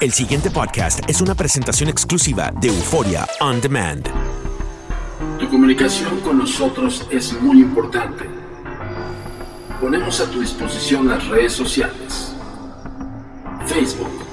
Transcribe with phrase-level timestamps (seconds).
[0.00, 4.08] El siguiente podcast es una presentación exclusiva de Euforia On Demand.
[5.38, 8.24] Tu comunicación con nosotros es muy importante.
[9.78, 12.34] Ponemos a tu disposición las redes sociales.
[13.66, 14.24] Facebook,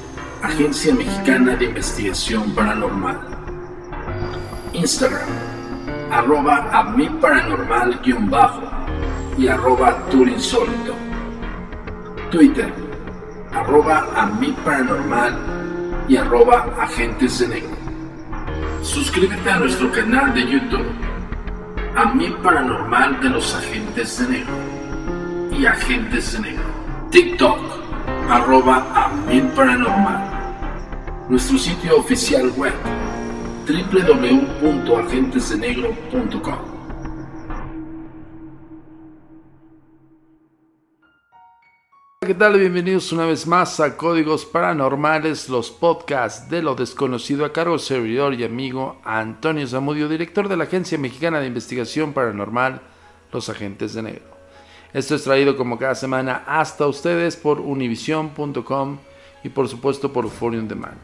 [0.41, 3.19] Agencia Mexicana de Investigación Paranormal.
[4.71, 5.27] Instagram,
[6.09, 6.95] arroba
[9.37, 10.95] y arroba turinsólito.
[12.31, 12.73] Twitter,
[13.51, 14.53] arroba a mi
[16.07, 17.75] y arroba agentes de negro.
[18.81, 20.87] Suscríbete a nuestro canal de YouTube,
[21.95, 24.53] a mi paranormal de los agentes de negro
[25.51, 26.63] y agentes de negro.
[27.11, 27.59] TikTok,
[28.29, 29.11] arroba a
[29.55, 30.35] paranormal.
[31.29, 32.73] Nuestro sitio oficial web,
[33.67, 36.66] www.agentesdenegro.com.
[42.27, 42.59] ¿Qué tal?
[42.59, 47.79] Bienvenidos una vez más a Códigos Paranormales, los podcasts de lo desconocido a cargo del
[47.79, 52.81] servidor y amigo Antonio Zamudio, director de la Agencia Mexicana de Investigación Paranormal,
[53.31, 54.25] Los Agentes de Negro.
[54.93, 58.97] Esto es traído como cada semana hasta ustedes por univision.com
[59.45, 60.97] y por supuesto por On Demand.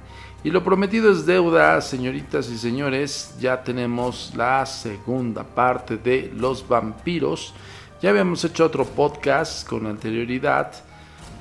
[0.44, 6.68] Y lo prometido es deuda, señoritas y señores, ya tenemos la segunda parte de Los
[6.68, 7.54] Vampiros.
[8.02, 10.74] Ya habíamos hecho otro podcast con anterioridad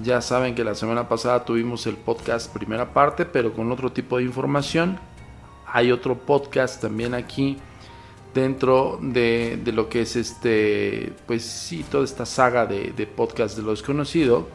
[0.01, 4.19] ya saben que la semana pasada tuvimos el podcast primera parte, pero con otro tipo
[4.19, 4.99] de información.
[5.67, 7.59] Hay otro podcast también aquí
[8.35, 13.71] dentro de, lo que es este, pues sí, toda esta saga de, podcast de lo
[13.71, 14.49] desconocido.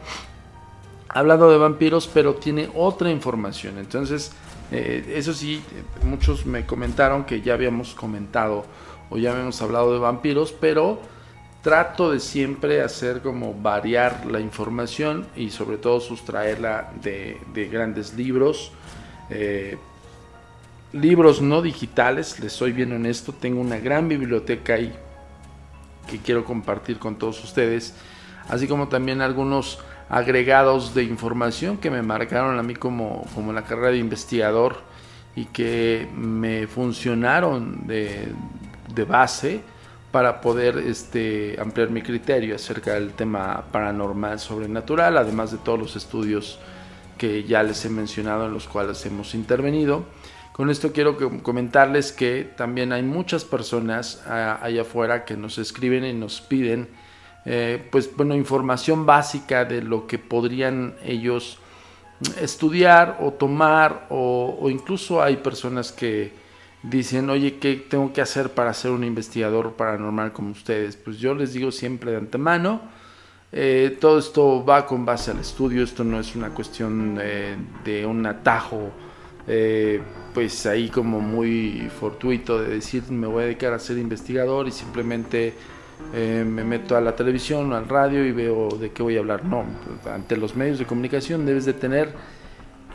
[1.08, 3.78] Hablando de vampiros, pero tiene otra información.
[3.78, 4.32] Entonces,
[4.70, 5.62] eh, eso sí,
[6.02, 8.66] muchos me comentaron que ya habíamos comentado
[9.08, 11.00] o ya habíamos hablado de vampiros, pero
[11.62, 18.72] trato de siempre hacer como variar la información y sobre todo sustraerla de, grandes libros.
[19.30, 19.76] Eh,
[20.92, 24.94] libros no digitales, les soy bien honesto, tengo una gran biblioteca ahí
[26.06, 27.94] que quiero compartir con todos ustedes,
[28.48, 33.64] así como también algunos agregados de información que me marcaron a mí como, como la
[33.64, 34.78] carrera de investigador
[35.36, 38.28] y que me funcionaron de,
[38.94, 39.60] de base
[40.10, 45.96] para poder este, ampliar mi criterio acerca del tema paranormal sobrenatural, además de todos los
[45.96, 46.58] estudios
[47.18, 50.04] que ya les he mencionado en los cuales hemos intervenido.
[50.52, 56.04] Con esto quiero comentarles que también hay muchas personas ah, allá afuera que nos escriben
[56.04, 56.88] y nos piden
[57.44, 61.58] eh, pues bueno información básica de lo que podrían ellos
[62.40, 66.32] estudiar o tomar o incluso hay personas que
[66.82, 70.96] dicen, oye, ¿qué tengo que hacer para ser un investigador paranormal como ustedes?
[70.96, 72.80] Pues yo les digo siempre de antemano,
[73.50, 78.04] eh, todo esto va con base al estudio, esto no es una cuestión eh, de
[78.04, 78.90] un atajo,
[79.46, 80.00] eh,
[80.34, 84.72] pues ahí como muy fortuito de decir me voy a dedicar a ser investigador y
[84.72, 85.54] simplemente
[86.12, 89.44] me meto a la televisión o al radio y veo de qué voy a hablar.
[89.44, 89.64] No,
[90.08, 92.14] ante los medios de comunicación debes de tener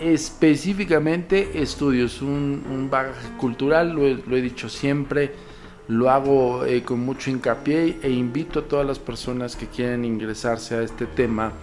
[0.04, 5.32] específicamente estudios, un, bagaje cultural, lo he, dicho siempre,
[5.88, 10.76] lo hago eh, con mucho hincapié e invito a todas las personas que quieren ingresarse
[10.76, 11.54] a este tema,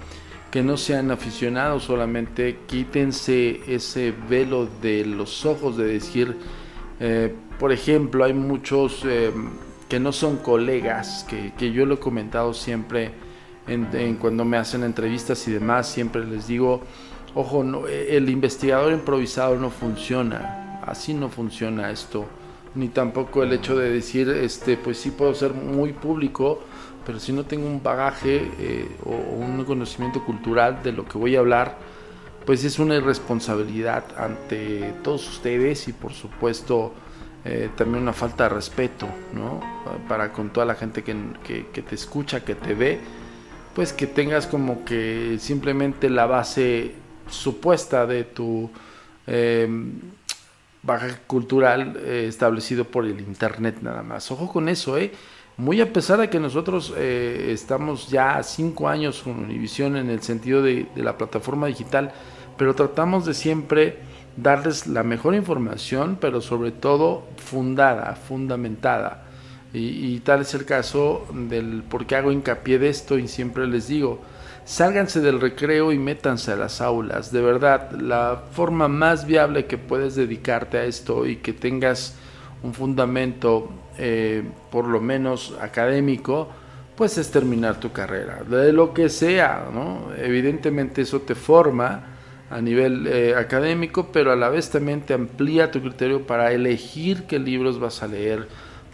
[0.50, 6.36] que no sean aficionados solamente, quítense ese velo de los ojos de decir,
[6.98, 9.30] eh, por ejemplo, hay muchos eh,
[9.88, 13.10] que no son colegas, que, yo lo he comentado siempre
[13.66, 16.82] en, cuando me hacen entrevistas y demás, siempre les digo,
[17.34, 22.26] Ojo, el investigador improvisado no funciona, así no funciona esto,
[22.74, 26.60] ni tampoco el hecho de decir, este, pues sí puedo ser muy público,
[27.06, 31.36] pero si no tengo un bagaje eh, o un conocimiento cultural de lo que voy
[31.36, 31.78] a hablar,
[32.44, 36.92] pues es una irresponsabilidad ante todos ustedes y por supuesto
[37.44, 39.60] eh, también una falta de respeto, ¿no?
[40.08, 41.14] Para con toda la gente que,
[41.72, 42.98] que te escucha, que te ve,
[43.74, 46.99] pues que tengas como que simplemente la base
[47.30, 48.70] supuesta de tu
[49.26, 49.68] eh,
[50.82, 54.30] baja cultural eh, establecido por el Internet nada más.
[54.30, 55.12] Ojo con eso, ¿eh?
[55.56, 60.22] Muy a pesar de que nosotros eh, estamos ya cinco años con Univision en el
[60.22, 62.12] sentido de, la plataforma digital,
[62.56, 63.98] pero tratamos de siempre
[64.36, 69.24] darles la mejor información, pero sobre todo fundada, fundamentada.
[69.74, 73.66] Y, y, tal es el caso del por qué hago hincapié de esto y siempre
[73.66, 74.20] les digo,
[74.70, 77.32] Sálganse del recreo y métanse a las aulas.
[77.32, 82.14] De verdad, la forma más viable que puedes dedicarte a esto y que tengas
[82.62, 83.68] un fundamento,
[83.98, 86.48] eh, por lo menos académico,
[86.94, 90.12] pues es terminar tu carrera, de lo que sea, ¿no?
[90.16, 92.04] Evidentemente eso te forma,
[92.48, 97.24] a nivel eh, académico, pero a la vez también te amplía tu criterio para elegir
[97.24, 98.46] qué libros vas a leer,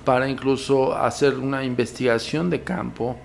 [0.07, 3.19] para incluso hacer una investigación de campo,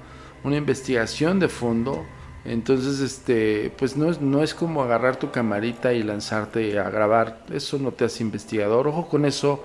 [0.44, 2.06] una investigación de fondo.
[2.44, 7.40] Entonces, este, pues no es, no es como agarrar tu camarita y lanzarte a grabar.
[7.54, 8.88] Eso no te hace investigador.
[8.88, 9.64] Ojo con eso.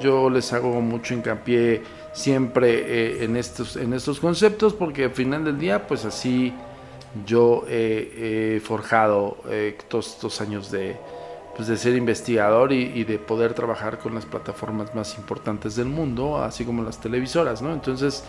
[0.00, 1.82] Yo les hago mucho hincapié
[2.12, 6.52] siempre eh, en, estos, en estos conceptos porque al final del día, pues así
[7.26, 10.96] yo he, forjado eh, todos estos años de,
[11.54, 16.42] pues de ser investigador y, de poder trabajar con las plataformas más importantes del mundo,
[16.42, 17.60] así como las televisoras.
[17.60, 18.24] Entonces,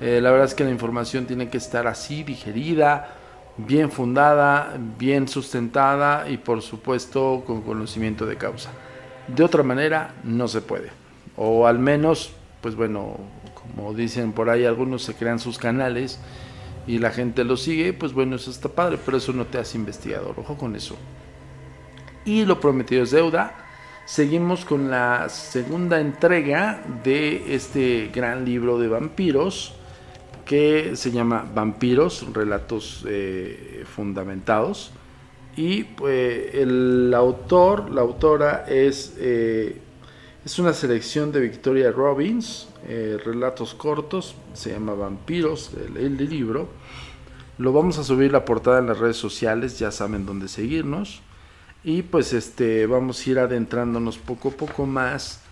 [0.00, 3.14] eh, la verdad es que la información tiene que estar así, digerida,
[3.56, 8.70] bien fundada, bien sustentada y por supuesto con conocimiento de causa.
[9.28, 10.90] De otra manera, no se puede.
[11.36, 13.16] O al menos, pues bueno,
[13.54, 16.18] como dicen por ahí, algunos se crean sus canales
[16.86, 19.78] y la gente lo sigue, pues bueno, eso está padre, pero eso no te hace
[19.78, 20.96] investigador, ojo con eso.
[22.24, 23.54] Y lo prometido es deuda.
[24.06, 29.74] Seguimos con la segunda entrega de este gran libro de vampiros
[30.44, 34.92] que se llama Vampiros, relatos eh, fundamentados.
[35.56, 39.80] Y pues, el autor, la autora es, eh,
[40.44, 46.68] es una selección de Victoria Robbins, eh, relatos cortos, se llama Vampiros, el, libro.
[47.58, 51.22] Lo vamos a subir la portada en las redes sociales, ya saben dónde seguirnos.
[51.84, 55.43] Y pues este vamos a ir adentrándonos poco a poco más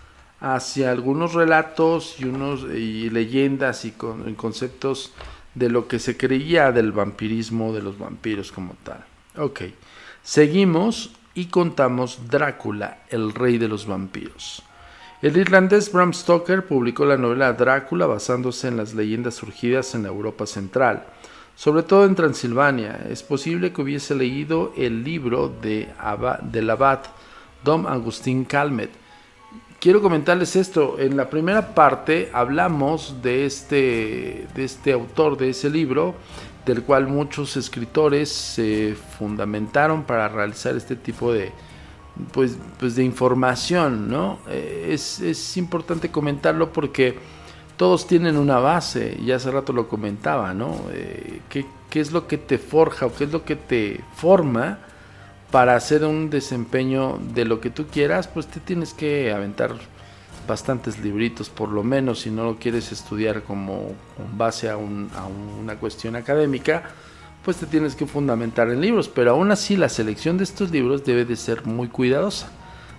[0.43, 5.13] hacia algunos relatos y unos y leyendas y con, conceptos
[5.55, 9.05] de lo que se creía del vampirismo de los vampiros como tal.
[9.37, 9.61] Ok,
[10.21, 14.61] seguimos y contamos Drácula, el rey de los vampiros.
[15.21, 20.09] El irlandés Bram Stoker publicó la novela Drácula basándose en las leyendas surgidas en la
[20.09, 21.05] Europa central,
[21.55, 23.05] sobre todo en Transilvania.
[23.09, 25.87] Es posible que hubiese leído el libro de
[26.51, 26.99] del abad
[27.63, 29.02] Dom Agustín Calmet.
[29.83, 35.69] Quiero comentarles esto, en la primera parte hablamos de este, de este autor de ese
[35.69, 36.15] libro,
[36.65, 41.51] del cual muchos escritores se fundamentaron para realizar este tipo de,
[42.31, 44.39] pues, pues de información, ¿no?
[44.47, 47.17] Eh, es, es, importante comentarlo porque
[47.75, 50.77] todos tienen una base, y hace rato lo comentaba, ¿no?
[50.93, 54.79] Eh, ¿qué, ¿qué, es lo que te forja o qué es lo que te forma
[55.53, 58.27] para hacer un desempeño de lo que tú quieras?
[58.27, 59.75] Pues te tienes que aventar
[60.47, 65.09] bastantes libritos, por lo menos, si no lo quieres estudiar como con base a, un,
[65.15, 66.83] a una cuestión académica
[67.43, 71.03] pues te tienes que fundamentar en libros, pero aún así la selección de estos libros
[71.03, 72.49] debe de ser muy cuidadosa.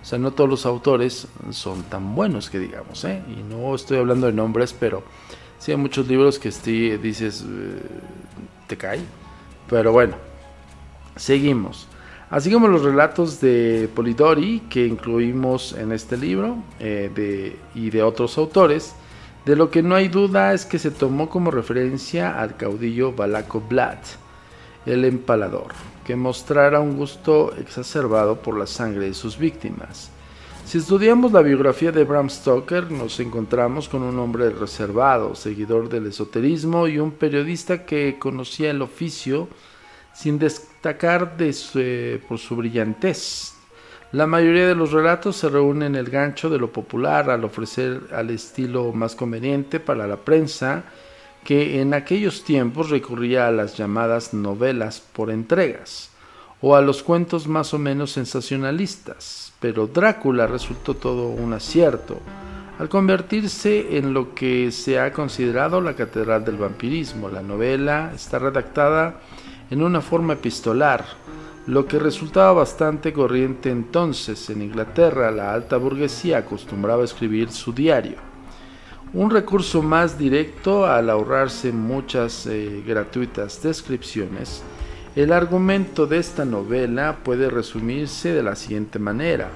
[0.01, 3.23] O sea, no todos los autores son tan buenos que digamos, ¿eh?
[3.27, 5.03] Y no estoy hablando de nombres, pero
[5.57, 7.81] sí hay muchos libros que sí dices, eh,
[8.67, 9.01] te cae.
[9.67, 10.15] Pero bueno,
[11.15, 11.87] seguimos.
[12.29, 18.37] Así como los relatos de Polidori que incluimos en este libro eh, y de otros
[18.37, 18.95] autores,
[19.45, 23.61] de lo que no hay duda es que se tomó como referencia al caudillo Balaco
[23.61, 24.03] Blatt
[24.87, 25.73] el empalador,
[26.03, 30.11] que mostrara un gusto exacerbado por la sangre de sus víctimas.
[30.65, 36.07] Si estudiamos la biografía de Bram Stoker, nos encontramos con un hombre reservado, seguidor del
[36.07, 39.47] esoterismo y un periodista que conocía el oficio
[40.15, 43.53] sin destacar de por su brillantez.
[44.11, 48.01] La mayoría de los relatos se reúnen en el gancho de lo popular al ofrecer
[48.13, 50.83] al estilo más conveniente para la prensa
[51.43, 56.09] que en aquellos tiempos recurría a las llamadas novelas por entregas
[56.61, 62.17] o a los cuentos más o menos sensacionalistas, pero Drácula resultó todo un acierto
[62.79, 67.29] al convertirse en lo que se ha considerado la catedral del vampirismo.
[67.29, 69.19] La novela está redactada
[69.69, 71.05] en una forma epistolar,
[71.67, 74.49] lo que resultaba bastante corriente entonces.
[74.49, 78.35] En Inglaterra la alta burguesía acostumbraba a escribir su diario
[79.15, 84.61] un recurso más directo al ahorrarse muchas eh, gratuitas descripciones,
[85.15, 89.49] el argumento de esta novela puede resumirse de la siguiente manera.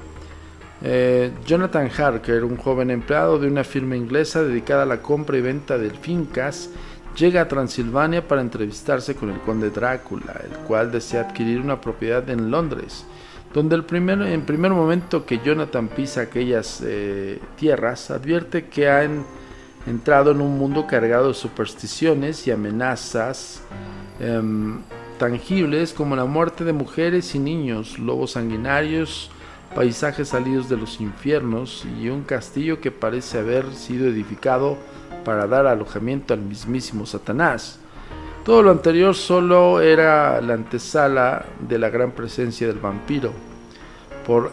[0.82, 5.42] Eh, Jonathan Harker, un joven empleado de una firma inglesa dedicada a la compra y
[5.42, 6.70] venta de fincas,
[7.20, 12.28] llega a Transilvania para entrevistarse con el conde Drácula, el cual desea adquirir una propiedad
[12.30, 13.06] en Londres,
[13.54, 19.26] donde el primer, en primer momento que Jonathan pisa aquellas eh, tierras, advierte que han
[19.86, 23.62] entrado en un mundo cargado de supersticiones y amenazas
[24.20, 24.80] em,
[25.18, 29.30] tangibles como la muerte de mujeres y niños, lobos sanguinarios,
[29.76, 34.78] paisajes salidos de los infiernos y un castillo que parece haber sido edificado
[35.30, 37.78] para dar alojamiento al mismísimo Satanás.
[38.44, 43.32] Todo lo anterior solo era la antesala de la gran presencia del vampiro.
[44.26, 44.52] Por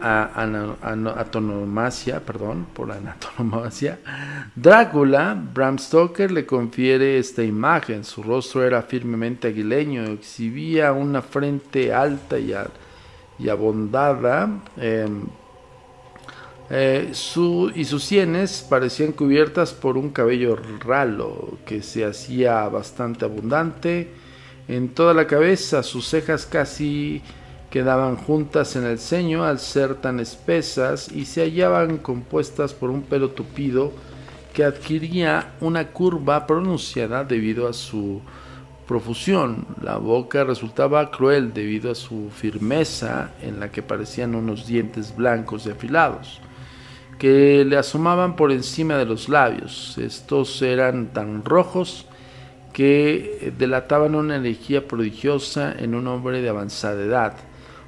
[0.00, 2.90] anatonomasia, perdón, por
[4.56, 8.02] Drácula, Bram Stoker le confiere esta imagen.
[8.02, 12.54] Su rostro era firmemente aguileño, exhibía una frente alta y,
[13.46, 14.48] abondada.
[14.78, 15.26] Em,
[16.70, 17.12] eh,
[17.74, 24.08] y sus sienes parecían cubiertas por un cabello ralo que se hacía bastante abundante
[24.66, 27.20] en toda la cabeza, sus cejas casi
[27.68, 33.02] quedaban juntas en el ceño al ser tan espesas y se hallaban compuestas por un
[33.02, 33.92] pelo tupido
[34.54, 38.22] que adquiría una curva pronunciada debido a su
[38.88, 39.66] profusión.
[39.82, 45.66] La boca resultaba cruel debido a su firmeza en la que parecían unos dientes blancos
[45.66, 46.40] y afilados
[47.18, 49.96] que le asomaban por encima de los labios.
[49.98, 52.06] Estos eran tan rojos
[52.72, 57.34] que delataban una energía prodigiosa en un hombre de avanzada edad.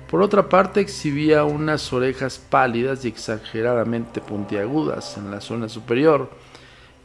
[0.09, 6.30] Por otra parte, exhibía unas orejas pálidas y exageradamente puntiagudas en la zona superior,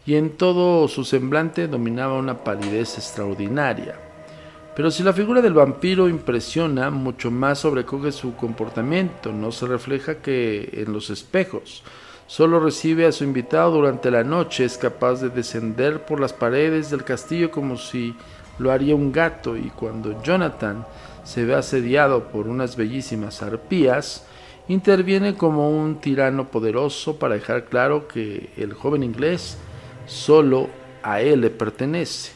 [0.06, 3.96] y en todo su semblante dominaba una palidez extraordinaria.
[4.76, 10.16] Pero si la figura del vampiro impresiona, mucho más sobrecoge su comportamiento, no se refleja
[10.16, 11.84] que en los espejos.
[12.32, 16.90] Solo recibe a su invitado durante la noche, es capaz de descender por las paredes
[16.90, 18.16] del castillo como si
[18.58, 20.86] lo haría un gato, y cuando Jonathan
[21.26, 24.26] se ve asediado por unas bellísimas arpías,
[24.70, 29.58] interviene como un tirano poderoso para dejar claro que el joven inglés
[30.06, 30.70] solo
[31.04, 32.32] a él le pertenece.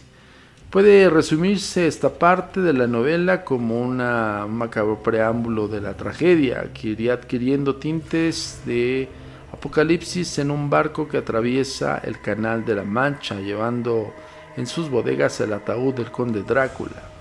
[0.72, 6.74] Puede resumirse esta parte de la novela como una, un macabro preámbulo de la tragedia,
[6.74, 9.08] que iría adquiriendo tintes de
[9.56, 14.14] apocalipsis en un barco que atraviesa el canal de la Mancha, llevando
[14.58, 17.12] en sus bodegas el ataúd del conde Drácula.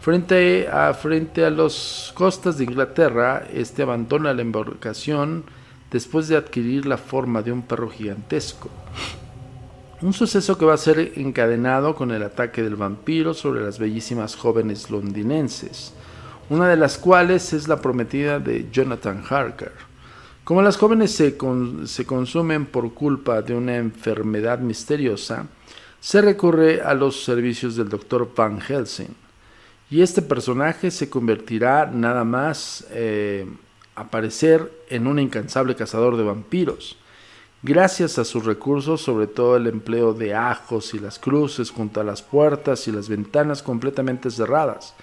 [0.00, 5.44] Frente a, frente a las costas de Inglaterra, este abandona la embarcación
[5.90, 8.68] después de adquirir la forma de un perro gigantesco.
[10.00, 14.36] Un suceso que va a ser encadenado con el ataque del vampiro sobre las bellísimas
[14.36, 15.92] jóvenes londinenses,
[16.50, 19.87] una de las cuales es la prometida de Jonathan Harker.
[20.48, 25.46] Como las jóvenes se, consumen por culpa de una enfermedad misteriosa,
[26.00, 29.14] se recurre a los servicios del doctor Van Helsing
[29.90, 33.46] y este personaje se convertirá nada más eh,
[33.94, 36.96] aparecer en un incansable cazador de vampiros.
[37.62, 42.04] Gracias a sus recursos, sobre todo el empleo de ajos y las cruces junto a
[42.04, 44.94] las puertas y las ventanas completamente cerradas,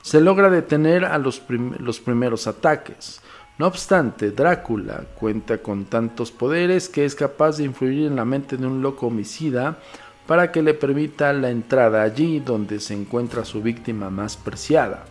[0.00, 3.20] se logra detener a los primeros ataques.
[3.58, 8.58] No obstante, Drácula cuenta con tantos poderes que es capaz de influir en la mente
[8.58, 9.78] de un loco homicida
[10.26, 15.04] para que le permita la entrada allí donde se encuentra su víctima más preciada.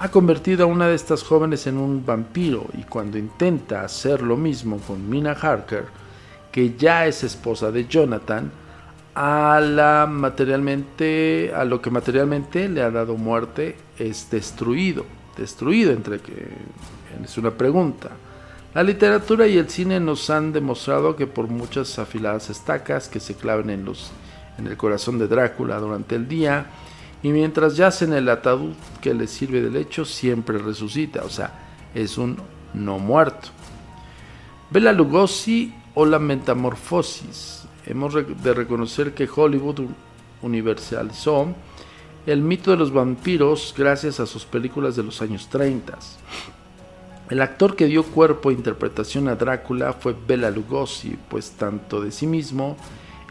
[0.00, 4.36] Ha convertido a una de estas jóvenes en un vampiro y cuando intenta hacer lo
[4.36, 5.86] mismo con Mina Harker,
[6.52, 8.50] que ya es esposa de Jonathan,
[9.14, 15.06] a, la materialmente, a lo que materialmente le ha dado muerte es destruido.
[15.36, 16.48] Destruido entre que
[17.24, 18.10] es una pregunta.
[18.74, 23.34] La literatura y el cine nos han demostrado que por muchas afiladas estacas que se
[23.34, 24.12] claven en los
[24.58, 26.66] en el corazón de Drácula durante el día
[27.22, 31.52] y mientras yace en el ataúd que le sirve de lecho siempre resucita, o sea,
[31.94, 32.36] es un
[32.74, 33.48] no muerto.
[34.70, 37.64] Bela Lugosi o la metamorfosis.
[37.86, 39.80] Hemos de reconocer que Hollywood
[40.42, 41.48] universalizó
[42.26, 45.98] el mito de los vampiros gracias a sus películas de los años 30.
[47.30, 52.10] El actor que dio cuerpo e interpretación a Drácula fue Bela Lugosi, pues tanto de
[52.10, 52.76] sí mismo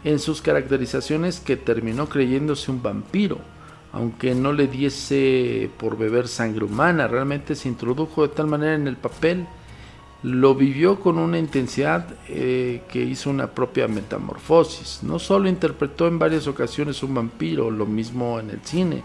[0.04, 3.38] en sus caracterizaciones que terminó creyéndose un vampiro,
[3.92, 8.86] aunque no le diese por beber sangre humana, realmente se introdujo de tal manera en
[8.86, 9.46] el papel,
[10.22, 15.00] lo vivió con una intensidad eh, que hizo una propia metamorfosis.
[15.02, 19.02] No solo interpretó en varias ocasiones un vampiro, lo mismo en el cine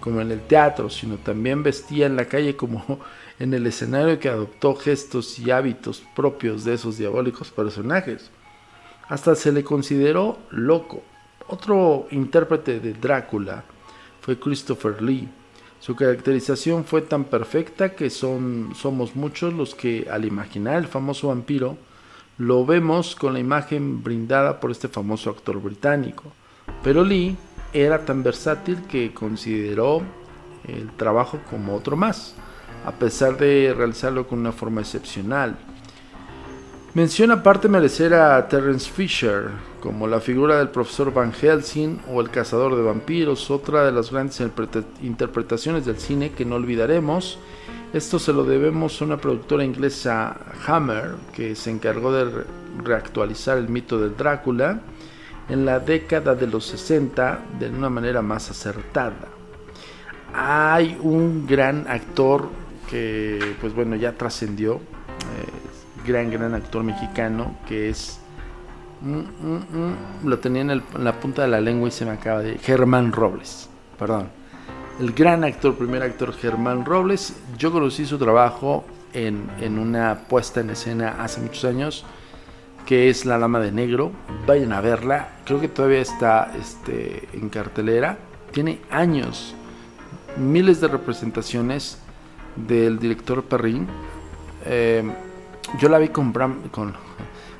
[0.00, 2.98] como en el teatro, sino también vestía en la calle como
[3.42, 8.30] en el escenario que adoptó gestos y hábitos propios de esos diabólicos personajes.
[9.08, 11.02] Hasta se le consideró loco.
[11.48, 13.64] Otro intérprete de Drácula
[14.20, 15.28] fue Christopher Lee.
[15.80, 21.26] Su caracterización fue tan perfecta que son, somos muchos los que al imaginar el famoso
[21.26, 21.76] vampiro
[22.38, 26.32] lo vemos con la imagen brindada por este famoso actor británico.
[26.84, 27.36] Pero Lee
[27.72, 30.00] era tan versátil que consideró
[30.68, 32.36] el trabajo como otro más,
[32.84, 35.56] a pesar de realizarlo con una forma excepcional.
[36.94, 39.48] Mención aparte merecer a Terence Fisher,
[39.80, 44.10] como la figura del profesor Van Helsing o el cazador de vampiros, otra de las
[44.10, 44.42] grandes
[45.00, 47.38] interpretaciones del cine que no olvidaremos.
[47.94, 50.36] Esto se lo debemos a una productora inglesa
[50.66, 52.44] Hammer, que se encargó de
[52.84, 54.80] reactualizar el mito del Drácula
[55.48, 59.28] en la década de los 60 de una manera más acertada.
[60.34, 62.48] Hay un gran actor
[62.92, 64.74] que, pues bueno, ya trascendió.
[64.74, 68.20] Eh, gran, gran actor mexicano que es...
[69.00, 72.40] Mm, mm, mm, lo tenía en, la punta de la lengua y se me acaba
[72.40, 72.58] de...
[72.58, 74.28] Germán Robles, perdón.
[75.00, 77.34] El gran actor, primer actor Germán Robles.
[77.56, 78.84] Yo conocí su trabajo
[79.14, 82.04] en, en una puesta en escena hace muchos años
[82.84, 84.12] que es La Dama de Negro.
[84.46, 85.30] Vayan a verla.
[85.46, 88.18] Creo que todavía está este, en cartelera.
[88.52, 89.54] Tiene años,
[90.36, 92.01] miles de representaciones
[92.56, 93.86] del director Perrin.
[94.64, 95.02] Eh,
[95.78, 96.32] yo la vi con,
[96.70, 96.94] con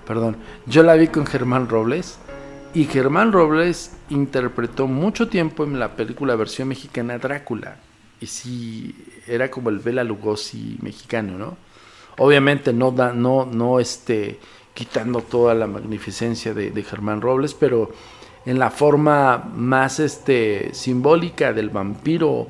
[0.06, 2.18] perdón, yo la vi con Germán Robles
[2.74, 7.76] y Germán Robles interpretó mucho tiempo en la película versión mexicana Drácula
[8.20, 8.94] y sí
[9.26, 11.56] era como el Bela Lugosi mexicano, ¿no?
[12.18, 14.38] Obviamente no da, no, no este,
[14.74, 17.90] quitando toda la magnificencia de, de Germán Robles, pero
[18.44, 22.48] en la forma más este, simbólica del vampiro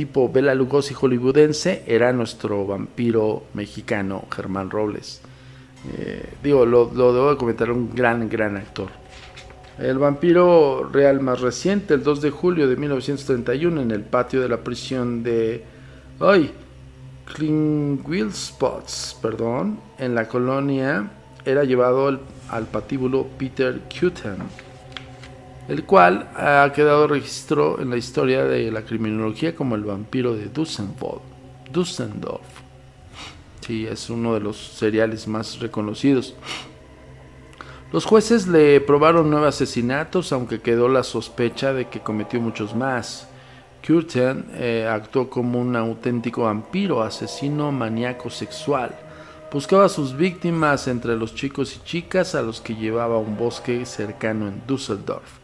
[0.00, 5.20] tipo Bela Lugosi hollywoodense era nuestro vampiro mexicano Germán Robles.
[5.92, 8.88] Eh, digo, lo, debo de comentar, un gran, gran actor.
[9.78, 14.48] El vampiro real más reciente, el 2 de julio de 1931, en el patio de
[14.48, 15.64] la prisión de...
[16.18, 16.50] ¡Ay!
[19.20, 21.10] Perdón, en la colonia,
[21.44, 22.08] era llevado
[22.48, 24.69] al patíbulo Peter Cuten
[25.70, 30.46] el cual ha quedado registro en la historia de la criminología como el vampiro de
[30.46, 31.22] Dusseldorf.
[31.72, 32.42] Dusseldorf.
[33.60, 36.34] Sí, es uno de los seriales más reconocidos.
[37.92, 43.28] Los jueces le probaron nueve asesinatos, aunque quedó la sospecha de que cometió muchos más.
[43.86, 48.98] Curtin eh, actuó como un auténtico vampiro, asesino maníaco sexual.
[49.52, 53.36] Buscaba a sus víctimas entre los chicos y chicas a los que llevaba a un
[53.36, 55.39] bosque cercano en Düsseldorf.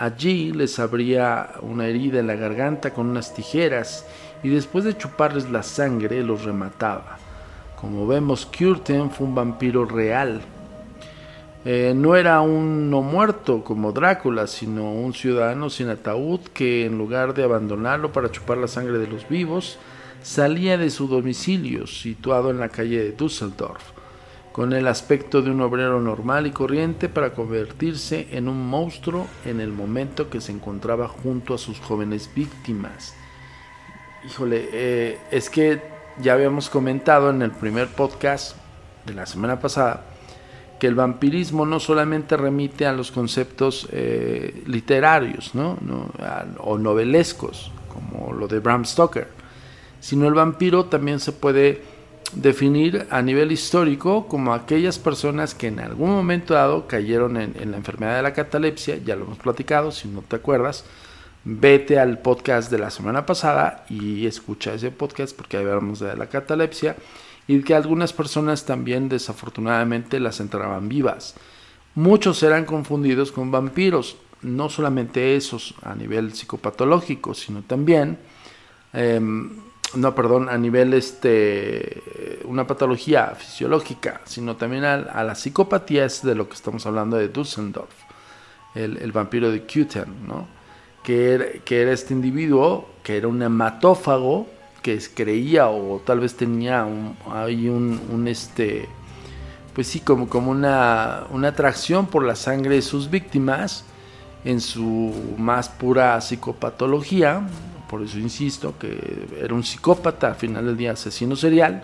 [0.00, 4.06] Allí les abría una herida en la garganta con unas tijeras
[4.42, 7.18] y después de chuparles la sangre los remataba.
[7.78, 10.40] Como vemos, Curtin fue un vampiro real.
[11.66, 16.96] Eh, no era un no muerto como Drácula, sino un ciudadano sin ataúd que en
[16.96, 19.78] lugar de abandonarlo para chupar la sangre de los vivos,
[20.22, 23.99] salía de su domicilio situado en la calle de Düsseldorf
[24.52, 29.60] con el aspecto de un obrero normal y corriente para convertirse en un monstruo en
[29.60, 33.14] el momento que se encontraba junto a sus jóvenes víctimas.
[34.26, 35.80] Híjole, eh, es que
[36.20, 38.56] ya habíamos comentado en el primer podcast
[39.06, 40.04] de la semana pasada
[40.80, 45.52] que el vampirismo no solamente remite a los conceptos eh, literarios
[46.58, 49.28] o novelescos, como lo de Bram Stoker,
[50.00, 51.82] sino el vampiro también se puede
[52.34, 57.76] definir a nivel histórico como aquellas personas que en algún momento dado cayeron en, la
[57.76, 60.84] enfermedad de la catalepsia, ya lo hemos platicado, si no te acuerdas,
[61.44, 66.16] vete al podcast de la semana pasada y escucha ese podcast porque ahí hablamos de
[66.16, 66.96] la catalepsia
[67.46, 71.34] y que algunas personas también desafortunadamente las entraban vivas.
[71.94, 78.18] Muchos eran confundidos con vampiros, no solamente esos a nivel psicopatológico, sino también...
[78.92, 86.22] Em, no, perdón, a nivel este, una patología fisiológica, sino también a, la psicopatía es
[86.22, 87.94] de lo que estamos hablando de Dusseldorf,
[88.74, 90.46] el, vampiro de Cuten, ¿no?
[91.02, 94.46] Que era, que era, este individuo que era un hematófago
[94.82, 98.88] que creía o tal vez tenía un, ahí un, este,
[99.74, 103.84] pues sí, como, como una, una atracción por la sangre de sus víctimas
[104.44, 107.42] en su más pura psicopatología,
[107.90, 111.82] por eso insisto que era un psicópata, al final del día asesino serial,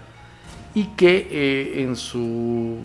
[0.73, 2.77] y que eh, en su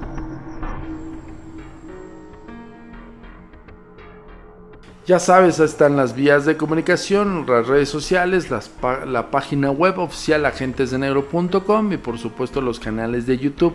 [5.06, 8.70] Ya sabes, están las vías de comunicación, las redes sociales, las
[9.06, 13.74] la página web oficial agentesdenegro.com y por supuesto los canales de YouTube.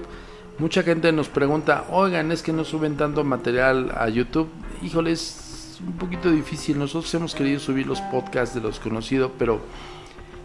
[0.57, 4.49] Mucha gente nos pregunta, oigan, es que no suben tanto material a YouTube.
[4.81, 6.79] Híjole, es un poquito difícil.
[6.79, 9.59] Nosotros hemos querido subir los podcasts de los conocidos, pero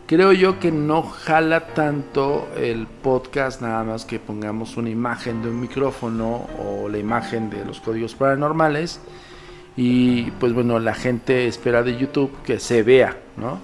[0.07, 5.49] creo yo que no jala tanto el podcast nada más que pongamos una imagen de
[5.49, 9.01] un micrófono o la imagen de los códigos paranormales
[9.77, 13.59] y pues bueno la gente espera de YouTube que se vea no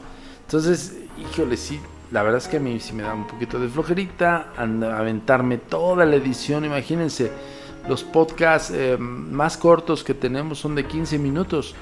[0.45, 3.69] entonces híjole sí la verdad es que a mí sí me da un poquito de
[3.69, 7.31] flojerita aventarme toda la edición imagínense
[7.89, 11.75] los podcasts eh, más cortos que tenemos son de 15 minutos.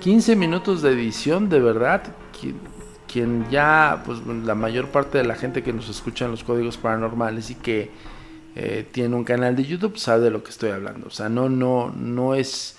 [0.00, 2.02] 15 minutos de edición de verdad
[2.38, 2.56] quien,
[3.10, 6.76] quien ya pues la mayor parte de la gente que nos escucha en los códigos
[6.76, 7.90] paranormales y que
[8.54, 11.06] eh, tiene un canal de YouTube sabe de lo que estoy hablando.
[11.06, 12.75] O sea no no no es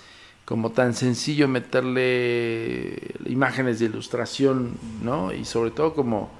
[0.48, 5.30] como tan sencillo meterle imágenes de ilustración, ¿no?
[5.30, 6.30] Y sobre todo como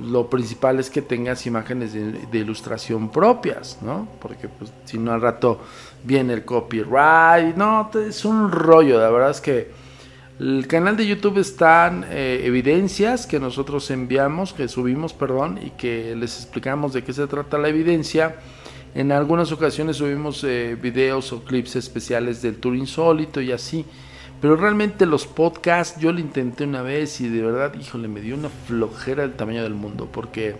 [0.00, 4.06] lo principal es que tengas imágenes de, ilustración propias, ¿no?
[4.22, 5.60] Porque pues si no al rato
[6.04, 9.72] viene el copyright, no, es un rollo, la verdad es que
[10.38, 16.14] el canal de YouTube están eh, evidencias que nosotros enviamos, que subimos, perdón, y que
[16.14, 18.36] les explicamos de qué se trata la evidencia.
[18.94, 23.84] En algunas ocasiones subimos eh, videos o clips especiales del tour insólito y así.
[24.40, 28.34] Pero realmente los podcasts yo lo intenté una vez y de verdad, híjole, me dio
[28.34, 30.56] una flojera del tamaño del mundo porque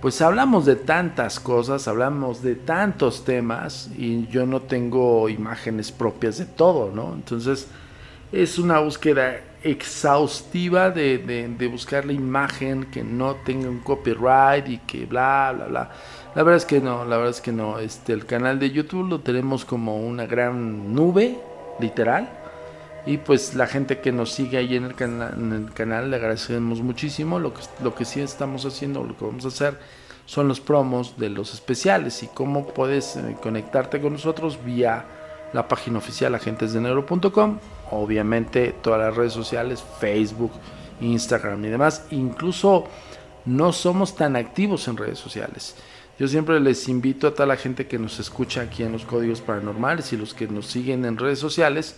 [0.00, 6.38] pues hablamos de tantas cosas, hablamos de tantos temas y yo no tengo imágenes propias
[6.38, 7.12] de todo, ¿no?
[7.14, 7.68] Entonces
[8.30, 14.68] es una búsqueda exhaustiva de, de, de buscar la imagen que no tenga un copyright
[14.68, 15.90] y que bla, bla, bla.
[16.36, 17.78] La verdad es que no, la verdad es que no.
[17.78, 21.40] Este, el canal de YouTube lo tenemos como una gran nube,
[21.80, 22.28] literal.
[23.06, 27.38] Y pues la gente que nos sigue ahí en el, canal le agradecemos muchísimo.
[27.38, 29.78] Lo que, lo que sí estamos haciendo, lo que vamos a hacer
[30.26, 35.06] son los promos de los especiales y cómo puedes eh, conectarte con nosotros vía
[35.54, 37.58] la página oficial agentesdenegro.com,
[37.92, 40.52] obviamente todas las redes sociales, Facebook,
[41.00, 42.04] Instagram y demás.
[42.10, 42.84] Incluso
[43.46, 45.76] no somos tan activos en redes sociales.
[46.18, 49.40] Yo siempre les invito a toda la gente que nos escucha aquí en los códigos
[49.40, 51.96] paranormales y los que nos siguen en redes sociales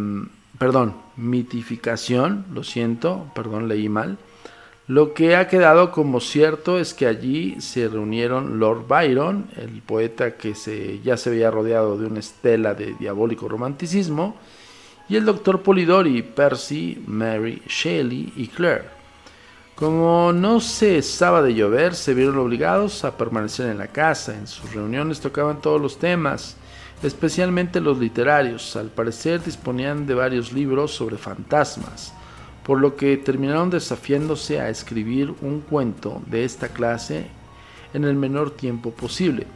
[0.57, 4.17] perdón, mitificación, lo siento, perdón, leí mal.
[4.87, 10.35] Lo que ha quedado como cierto es que allí se reunieron Lord Byron, el poeta
[10.35, 14.35] que se, ya se había rodeado de una estela de diabólico romanticismo,
[15.07, 18.98] y el doctor Polidori, Percy, Mary, Shelley y Claire.
[19.79, 24.35] Como no cesaba de llover, se vieron obligados a permanecer en la casa.
[24.35, 26.57] En sus reuniones tocaban todos los temas,
[27.01, 28.75] especialmente los literarios.
[28.75, 32.13] Al parecer disponían de varios libros sobre fantasmas,
[32.65, 37.27] por lo que terminaron desafiándose a escribir un cuento de esta clase
[37.93, 39.47] en el menor tiempo posible.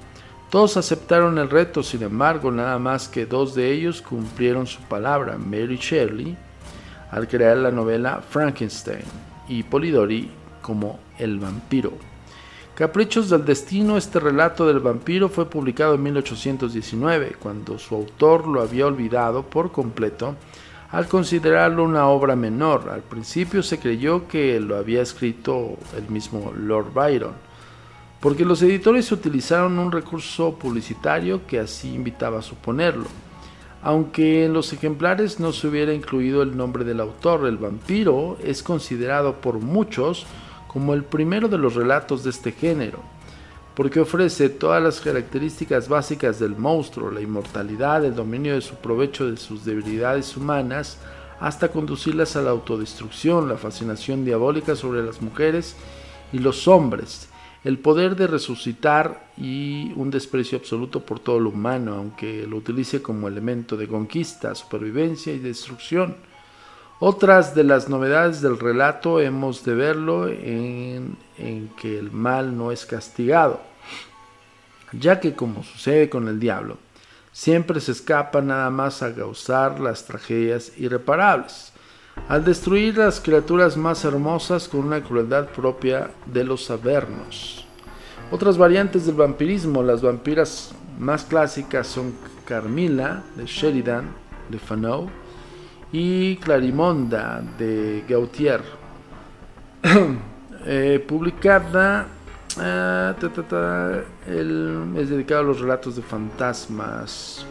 [0.49, 5.38] Todos aceptaron el reto, sin embargo, nada más que dos de ellos cumplieron su palabra,
[5.38, 6.38] Mary Shelley,
[7.12, 10.29] al crear la novela Frankenstein, y Polidori
[10.62, 11.93] como El vampiro.
[12.75, 18.62] Caprichos del Destino, este relato del vampiro fue publicado en 1819, cuando su autor lo
[18.62, 20.36] había olvidado por completo
[20.91, 22.89] al considerarlo una obra menor.
[22.89, 27.53] Al principio se creyó que lo había escrito el mismo Lord Byron
[28.23, 33.08] porque los editores utilizaron un recurso publicitario que así invitaba a suponerlo.
[33.84, 38.63] Aunque en los ejemplares no se hubiera incluido el nombre del autor, el vampiro es
[38.63, 40.26] considerado por muchos
[40.67, 43.00] como el primero de los relatos de este género,
[43.76, 49.30] porque ofrece todas las características básicas del monstruo, la inmortalidad, el dominio de su provecho
[49.30, 50.98] de sus debilidades humanas,
[51.41, 55.76] hasta conducirlas a la autodestrucción, la fascinación diabólica sobre las mujeres
[56.32, 57.28] y los hombres,
[57.63, 63.02] el poder de resucitar y un desprecio absoluto por todo lo humano, aunque lo utilice
[63.02, 66.17] como elemento de conquista, supervivencia y destrucción.
[66.99, 71.17] Otras de las novedades del relato hemos de verlo en,
[71.82, 73.62] que el mal no es castigado,
[74.91, 76.78] ya que como sucede con el diablo,
[77.32, 81.72] siempre se escapa nada más a causar las tragedias irreparables
[82.30, 87.65] al destruir las criaturas más hermosas con una crueldad propia de los avernos.
[88.32, 92.13] Otras variantes del vampirismo, las vampiras más clásicas son
[92.45, 94.06] Carmila de Sheridan
[94.49, 95.10] de Fano
[95.91, 98.62] y Clarimonda de Gautier,
[100.65, 102.08] eh, publicada
[102.58, 103.15] ah,
[104.26, 107.45] es dedicado a los relatos de fantasmas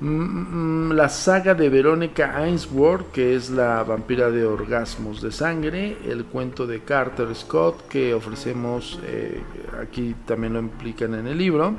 [0.00, 6.66] la saga de Verónica Ainsworth, que es la vampira de orgasmos de sangre, el cuento
[6.66, 9.42] de Carter Scott, que ofrecemos eh,
[9.82, 11.74] aquí también lo implican en el libro.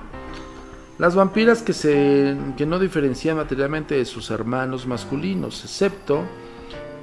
[0.98, 6.24] Las vampiras que, se, que no diferencian materialmente de sus hermanos masculinos, excepto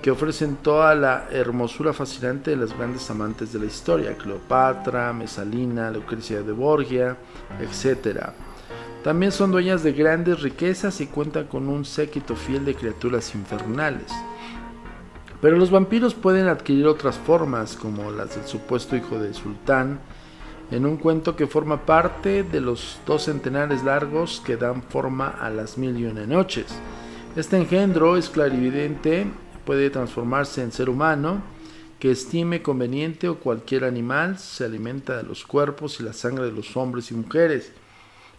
[0.02, 5.90] que ofrecen toda la hermosura fascinante de las grandes amantes de la historia, Cleopatra, Mesalina,
[5.90, 7.16] Lucrecia de Borgia,
[7.59, 8.18] etc.
[9.07, 14.11] También son dueñas de grandes riquezas y cuentan con un séquito fiel de criaturas infernales.
[15.40, 20.01] Pero los vampiros pueden adquirir otras formas, como las del supuesto hijo del sultán,
[20.73, 25.51] en un cuento que forma parte de los dos centenares largos que dan forma a
[25.51, 26.66] las mil y una noches.
[27.37, 29.29] Este engendro es clarividente,
[29.64, 31.42] puede transformarse en ser humano,
[32.01, 36.53] que estime conveniente o cualquier animal, se alimenta de los cuerpos y la sangre de
[36.53, 37.73] los hombres y mujeres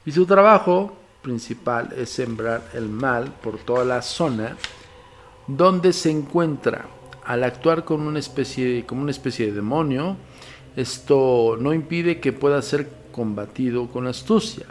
[0.07, 4.55] y su trabajo principal es sembrar el mal por toda la zona
[5.47, 6.85] donde se encuentra.
[7.25, 10.15] Al actuar como una especie, como una especie de demonio,
[10.77, 14.67] esto no impide que pueda ser combatido con astucia.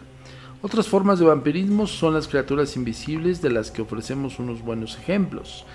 [0.62, 5.66] Otras formas de vampirismo son las criaturas invisibles de las que ofrecemos unos buenos ejemplos.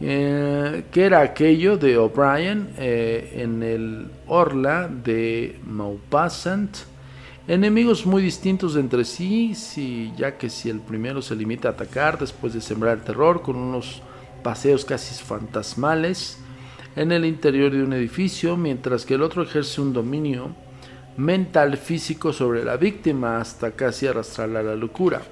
[0.00, 6.89] Eh, que era aquello de O'Brien eh, en el Orla de Maupassant
[7.48, 12.18] Enemigos muy distintos entre sí, si, ya que si el primero se limita a atacar
[12.18, 14.02] después de sembrar terror con unos
[14.42, 16.38] paseos casi fantasmales
[16.96, 20.50] en el interior de un edificio, mientras que el otro ejerce un dominio
[21.16, 25.22] mental físico sobre la víctima hasta casi arrastrarla a la locura.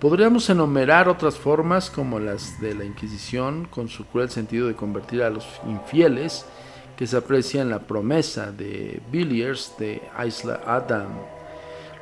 [0.00, 5.22] Podríamos enumerar otras formas como las de la Inquisición, con su cruel sentido de convertir
[5.22, 6.44] a los infieles,
[6.96, 11.35] que se aprecia en la promesa de Villiers de Isla Adam.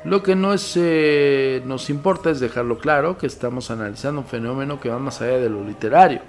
[0.05, 4.89] Lo que no eh, nos importa es dejarlo claro que estamos analizando un fenómeno que
[4.89, 6.21] va más allá de lo literario.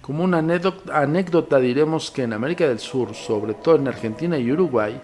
[0.00, 5.00] Como una anécdota, diremos que en América del Sur, sobre todo en Argentina y Uruguay,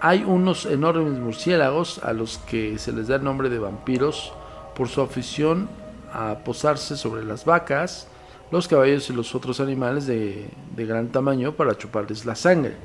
[0.00, 4.32] hay unos enormes murciélagos a los que se les da el nombre de vampiros
[4.74, 5.68] por su afición
[6.14, 8.08] a posarse sobre las vacas,
[8.50, 12.76] los caballos y los otros animales de gran tamaño para chuparles la sangre.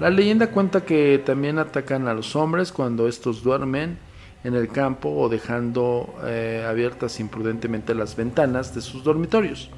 [0.00, 4.07] La leyenda cuenta que también atacan a los hombres cuando estos duermen
[4.44, 9.70] en el campo o dejando eh, abiertas imprudentemente las ventanas de sus dormitorios.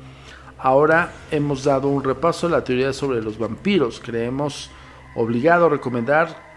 [0.58, 4.00] Ahora hemos dado un repaso a la teoría sobre los vampiros.
[4.04, 4.70] Creemos
[5.14, 6.50] obligado a recomendar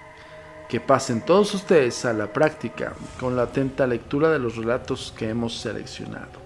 [0.67, 5.29] que pasen todos ustedes a la práctica con la atenta lectura de los relatos que
[5.29, 6.43] hemos seleccionado.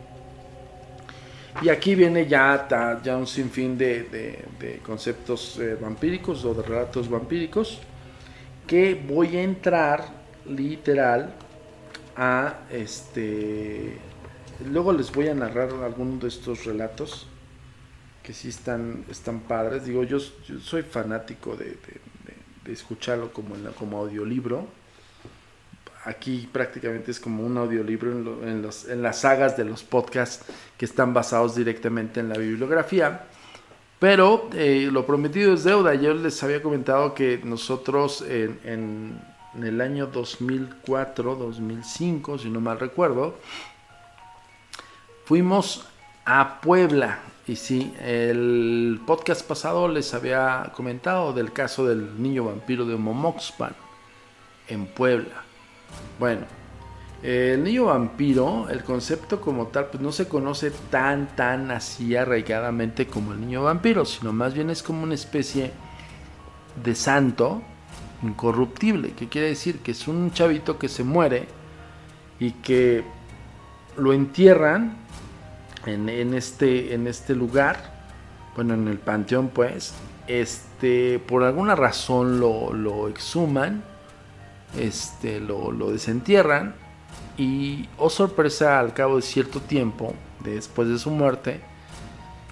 [1.62, 2.68] Y aquí viene ya,
[3.04, 4.04] ya un sinfín de,
[4.60, 7.80] de, conceptos eh, vampíricos o de relatos vampíricos
[8.68, 10.06] que voy a entrar
[10.48, 11.34] literal
[12.18, 13.98] a este.
[14.66, 17.28] Luego les voy a narrar algunos de estos relatos
[18.24, 19.86] que sí están, están padres.
[19.86, 21.78] Digo, yo, soy fanático de,
[22.66, 24.68] escucharlo como, como audiolibro.
[26.04, 28.12] Aquí prácticamente es como un audiolibro
[28.44, 30.46] en, en, las sagas de los podcasts
[30.78, 33.28] que están basados directamente en la bibliografía.
[34.00, 35.96] Pero eh, lo prometido es deuda.
[35.96, 39.20] Yo les había comentado que nosotros en,
[39.58, 43.36] en, el año 2004, 2005, si no mal recuerdo,
[45.26, 45.86] fuimos
[46.26, 47.20] a Puebla.
[47.48, 53.74] Y sí, el podcast pasado les había comentado del caso del niño vampiro de Momoxpan
[54.68, 55.44] en Puebla.
[56.20, 56.46] Bueno,
[57.24, 63.08] el niño vampiro, el concepto como tal, pues no se conoce tan, tan así arraigadamente
[63.08, 65.72] como el niño vampiro, sino más bien es como una especie
[66.84, 67.64] de santo
[68.24, 71.48] incorruptible, que quiere decir que es un chavito que se muere
[72.40, 73.04] y que
[73.98, 74.98] lo entierran
[75.86, 77.96] en, este, en este lugar,
[78.56, 79.94] bueno, en el panteón pues,
[80.28, 83.84] este, por alguna razón lo, lo exhuman,
[84.78, 86.76] este, lo, lo desentierran
[87.38, 91.62] y, oh sorpresa, al cabo de cierto tiempo, después de su muerte,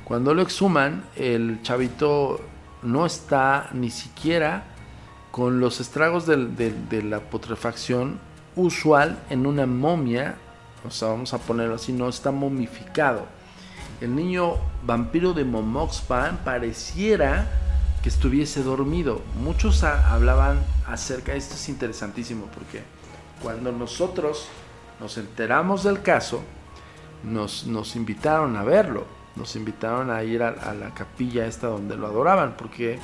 [0.05, 2.39] cuando lo exhuman, el chavito
[2.83, 4.74] no está ni siquiera
[5.35, 8.21] con los estragos de, de, de, la putrefacción
[8.55, 10.35] usual en una momia,
[10.87, 13.25] o sea, vamos a ponerlo así, no está momificado.
[13.99, 14.53] El niño
[14.85, 17.49] vampiro de Momoxpan pareciera
[18.01, 19.21] que estuviese dormido.
[19.43, 22.83] Muchos hablaban acerca, esto es interesantísimo porque
[23.43, 24.47] cuando nosotros
[25.01, 26.43] nos enteramos del caso,
[27.25, 29.03] nos, nos invitaron a verlo,
[29.35, 32.99] nos invitaron a ir a, a, la capilla esta donde lo adoraban, porque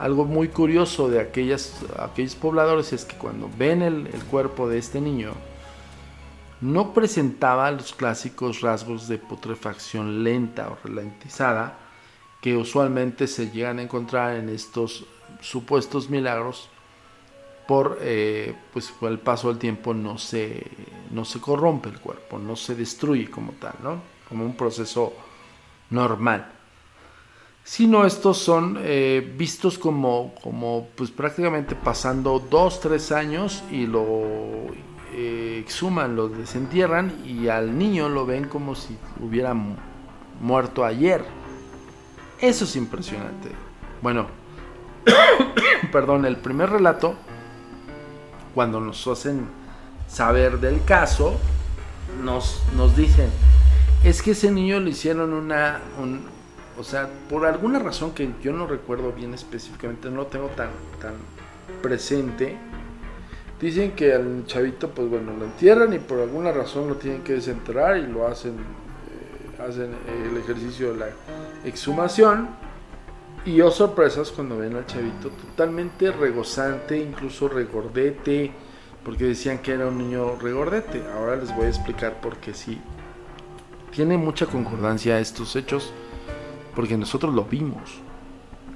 [0.00, 4.98] algo muy curioso de aquellas, aquellos pobladores es que cuando ven el, cuerpo de este
[4.98, 5.32] niño,
[6.62, 11.78] no presentaba los clásicos rasgos de putrefacción lenta o ralentizada
[12.40, 15.04] que usualmente se llegan a encontrar en estos
[15.42, 16.70] supuestos milagros
[17.68, 20.66] por, eh, pues, el paso del tiempo no se,
[21.10, 24.00] no se corrompe el cuerpo, no se destruye como tal, ¿no?
[24.26, 25.12] como un proceso
[25.90, 26.59] normal.
[27.64, 34.22] Sino estos son eh, vistos como, como pues, prácticamente pasando dos, tres años y lo
[35.12, 39.54] eh, exhuman, lo desentierran y al niño lo ven como si hubiera
[40.40, 41.24] muerto ayer.
[42.40, 43.50] Eso es impresionante.
[44.02, 44.26] Bueno,
[45.92, 47.14] perdón, el primer relato
[48.54, 49.46] cuando nos hacen
[50.08, 51.38] saber del caso,
[52.22, 53.30] nos, nos dicen,
[54.04, 56.24] es que ese niño le hicieron una, un,
[56.80, 60.70] o sea, por alguna razón que yo no recuerdo bien específicamente, no lo tengo tan,
[60.98, 61.12] tan
[61.82, 62.56] presente,
[63.60, 67.34] dicen que al chavito, pues bueno, lo entierran y por alguna razón lo tienen que
[67.34, 71.08] desenterrar y lo hacen, eh, hacen el ejercicio de la
[71.66, 72.48] exhumación
[73.44, 78.52] y oh sorpresas cuando ven al chavito totalmente regozante, incluso regordete,
[79.04, 81.02] porque decían que era un niño regordete.
[81.14, 82.80] Ahora les voy a explicar por qué sí.
[83.90, 85.92] Tiene mucha concordancia estos hechos,
[86.74, 88.00] porque nosotros lo vimos.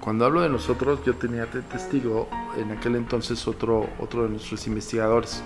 [0.00, 2.28] Cuando hablo de nosotros, yo tenía testigo
[2.58, 5.42] en aquel entonces otro, otro de nuestros investigadores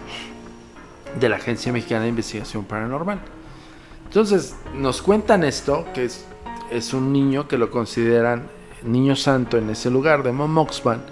[1.19, 3.21] de la Agencia Mexicana de Investigación Paranormal.
[4.05, 6.27] Entonces nos cuentan esto, que es,
[6.71, 8.49] es un niño que lo consideran
[8.83, 11.03] niño santo en ese lugar de Momoxpan,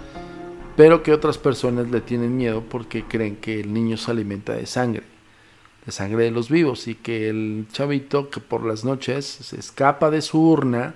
[0.75, 4.65] pero que otras personas le tienen miedo porque creen que el niño se alimenta de
[4.65, 5.03] sangre,
[5.85, 10.09] de sangre de los vivos, y que el chavito que por las noches se escapa
[10.09, 10.95] de su urna,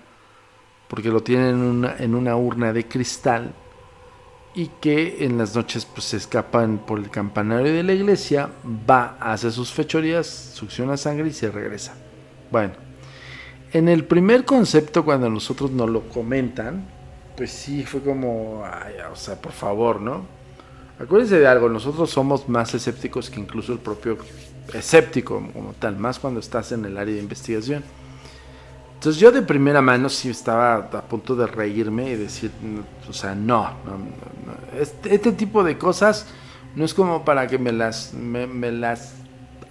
[0.91, 3.53] porque lo tienen en una, en una urna de cristal,
[4.53, 8.49] y que en las noches pues, se escapan por el campanario de la iglesia,
[8.89, 11.93] va, hace sus fechorías, succiona sangre y se regresa.
[12.51, 12.73] Bueno,
[13.71, 16.85] en el primer concepto, cuando nosotros nos lo comentan,
[17.37, 20.25] pues sí, fue como, ay, o sea, por favor, ¿no?
[20.99, 24.17] Acuérdense de algo, nosotros somos más escépticos que incluso el propio
[24.73, 27.81] escéptico como tal, más cuando estás en el área de investigación.
[29.01, 32.51] Entonces yo de primera mano sí estaba a punto de reírme y decir,
[33.09, 36.27] o sea, no, no, no este, este, tipo de cosas
[36.75, 39.15] no es como para que me las, me, las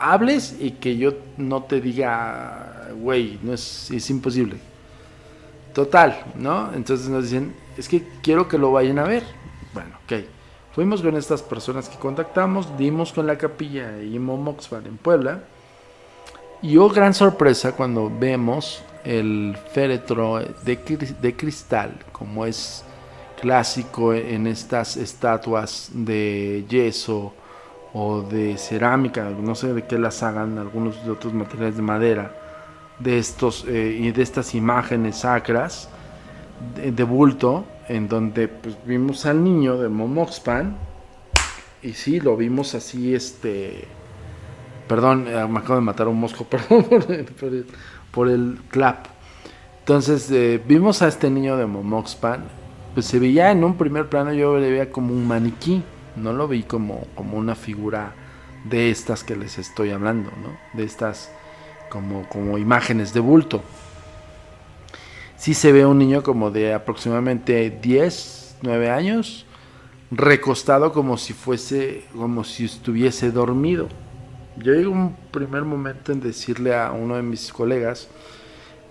[0.00, 4.56] hables y que yo no te diga, güey, no es, es imposible.
[5.74, 6.74] Total, ¿no?
[6.74, 9.22] Entonces nos dicen, es que quiero que lo vayan a ver.
[9.72, 10.24] Bueno, ok.
[10.74, 15.44] Fuimos con estas personas que contactamos, dimos con la capilla y Momoxpan en Puebla.
[16.62, 22.84] Y oh, gran sorpresa cuando vemos el féretro de, cristal, como es
[23.40, 27.32] clásico en estas estatuas de yeso
[27.92, 32.36] o de cerámica, no sé de qué las hagan, algunos de otros materiales de madera,
[32.98, 35.88] de estos eh, y de estas imágenes sacras
[36.76, 40.76] de, bulto, en donde pues, vimos al niño de Momoxpan
[41.82, 43.84] y sí, lo vimos así, este,
[44.86, 46.84] perdón, eh, me acabo de matar un mosco, perdón
[48.10, 49.06] por el, clap.
[49.80, 52.44] Entonces eh, vimos a este niño de Momoxpan,
[52.94, 55.82] pues se veía en un primer plano, yo le veía como un maniquí
[56.16, 58.12] no lo vi como, como una figura
[58.64, 60.56] de estas que les estoy hablando, ¿no?
[60.74, 61.32] De estas
[61.88, 63.62] como, como imágenes de bulto.
[65.36, 69.46] Sí se ve un niño como de aproximadamente 10, 9 años,
[70.10, 73.88] recostado como si fuese, como si estuviese dormido.
[74.56, 78.08] Yo llego un primer momento en decirle a uno de mis colegas,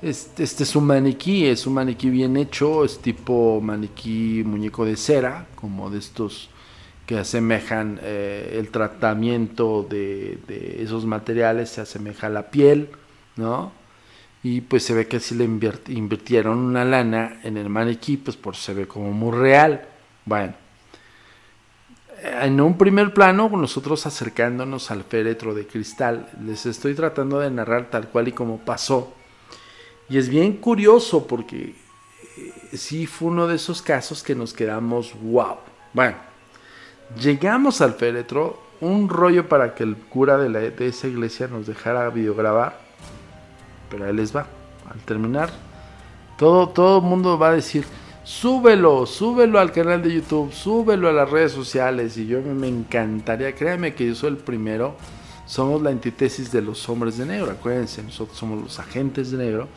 [0.01, 4.95] este, este, es un maniquí, es un maniquí bien hecho, es tipo maniquí muñeco de
[4.95, 6.49] cera, como de estos
[7.05, 10.39] que asemejan eh, el tratamiento de,
[10.79, 12.89] esos materiales, se asemeja a la piel,
[13.35, 13.73] ¿no?
[14.43, 18.55] Y pues se ve que así le invirtieron una lana en el maniquí, pues por
[18.55, 19.85] se ve como muy real.
[20.23, 20.53] Bueno,
[22.23, 27.89] en un primer plano, nosotros acercándonos al féretro de cristal, les estoy tratando de narrar
[27.89, 29.13] tal cual y como pasó.
[30.09, 31.75] Y es bien curioso porque
[32.37, 35.57] eh, sí fue uno de esos casos que nos quedamos, wow.
[35.93, 36.15] Bueno,
[37.17, 41.65] Llegamos al féretro, un rollo para que el cura de, la, de esa iglesia nos
[41.65, 42.77] dejara videograbar,
[43.89, 44.45] pero ahí les va.
[44.89, 45.49] Al terminar,
[46.37, 47.83] todo, todo el mundo va a decir,
[48.29, 52.15] súbelo, súbelo al canal de YouTube, súbelo a las redes sociales.
[52.17, 54.95] Y yo me encantaría, créanme que yo soy el primero.
[55.47, 59.67] Somos la antítesis de los hombres de negro, acuérdense, nosotros somos los agentes de negro,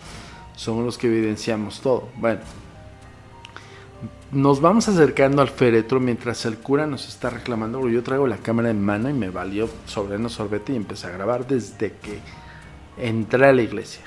[0.55, 2.11] somos los que evidenciamos todo.
[2.19, 2.41] Bueno,
[4.33, 8.69] nos vamos acercando al féretro mientras el cura nos está reclamando, yo traigo la cámara
[8.69, 12.19] en mano y me valió sobre el sorbete y empecé a grabar desde que
[12.99, 14.03] entré a la iglesia.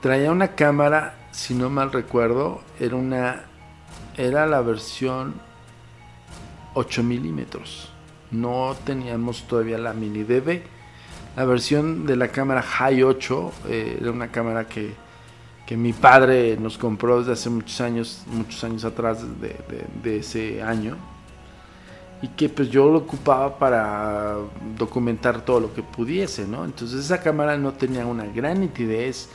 [0.00, 3.44] Traía una cámara, si no mal recuerdo, era una
[4.16, 5.34] era la versión
[6.74, 7.92] 8 milímetros.
[8.30, 10.62] No teníamos todavía la mini DV.
[11.36, 14.94] La versión de la cámara High 8 eh, era una cámara que
[15.68, 20.96] que mi padre nos compró desde hace muchos años, muchos años atrás de, ese año,
[22.22, 24.36] y que pues yo lo ocupaba para
[24.78, 26.64] documentar todo lo que pudiese, ¿no?
[26.64, 29.28] Entonces esa cámara no tenía una gran nitidez,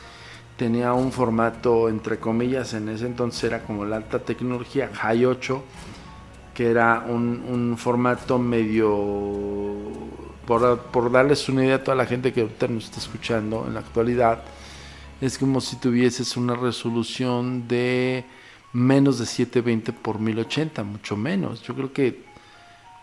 [0.56, 5.62] tenía un formato entre comillas, en ese entonces era como la alta tecnología, High 8,
[6.54, 8.94] que era un, formato medio,
[10.46, 13.74] por, por darles una idea a toda la gente que ahorita nos está escuchando en
[13.74, 14.42] la actualidad,
[15.20, 18.24] es como si tuvieses una resolución de
[18.72, 21.62] menos de 720 por 1080, mucho menos.
[21.62, 22.24] Yo creo que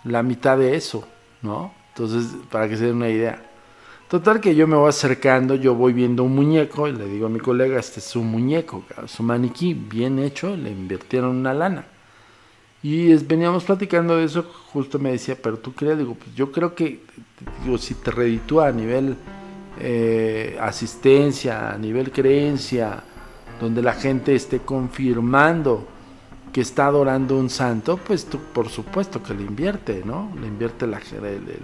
[0.04, 1.08] la mitad de eso,
[1.42, 1.74] ¿no?
[1.90, 3.51] Entonces, para que se den una idea.
[4.12, 7.30] Total que yo me voy acercando, yo voy viendo un muñeco y le digo a
[7.30, 11.86] mi colega, este es un muñeco, su maniquí, bien hecho, le invirtieron una lana.
[12.84, 14.44] Y veníamos platicando de eso,
[14.74, 17.00] justo me decía, pero tú crees, digo, pues yo creo que,
[17.64, 19.16] digo, si te reditúa a nivel
[19.80, 23.02] eh, asistencia, a nivel creencia,
[23.62, 25.88] donde la gente esté confirmando
[26.52, 30.32] que está adorando un santo, pues tú, por supuesto que le invierte, ¿no?
[30.40, 31.00] Le invierte la,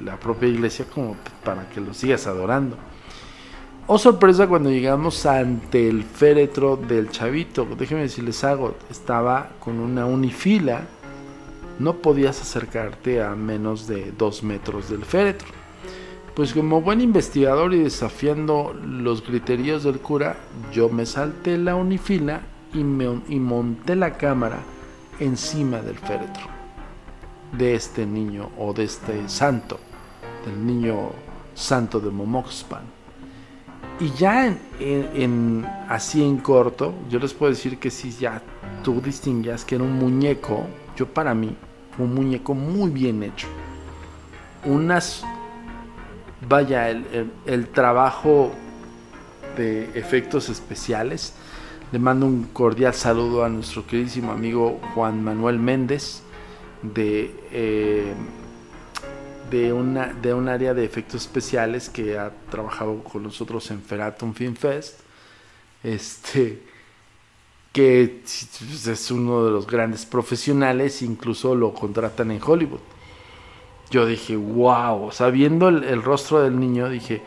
[0.04, 2.78] la propia iglesia como para que lo sigas adorando.
[3.88, 10.06] Oh sorpresa cuando llegamos ante el féretro del chavito, déjenme decirles algo, estaba con una
[10.06, 10.82] unifila,
[11.80, 15.48] no podías acercarte a menos de dos metros del féretro.
[16.34, 20.38] Pues como buen investigador y desafiando los criterios del cura,
[20.72, 22.42] yo me salté la unifila
[22.74, 24.60] y, me, y monté la cámara
[25.20, 26.46] encima del féretro
[27.52, 29.80] de este niño o de este santo,
[30.46, 31.12] del niño
[31.56, 32.84] santo de Momoxpan.
[34.00, 38.42] Y ya en, así en corto, yo les puedo decir que si ya
[38.84, 40.66] tú distinguías que era un muñeco,
[40.96, 41.56] yo para mí,
[41.98, 43.48] un muñeco muy bien hecho.
[44.66, 45.24] Unas
[46.48, 48.52] vaya, el, trabajo
[49.56, 51.34] de efectos especiales.
[51.92, 56.22] Le mando un cordial saludo a nuestro queridísimo amigo Juan Manuel Méndez
[56.82, 58.14] de, eh,
[59.50, 64.34] de, una, de un área de efectos especiales que ha trabajado con nosotros en Feratum
[64.34, 65.00] Film Fest.
[65.84, 66.62] Este,
[67.72, 72.82] que es uno de los grandes profesionales, incluso lo contratan en Hollywood
[73.90, 77.22] yo dije, wow, sabiendo el, rostro del niño, dije,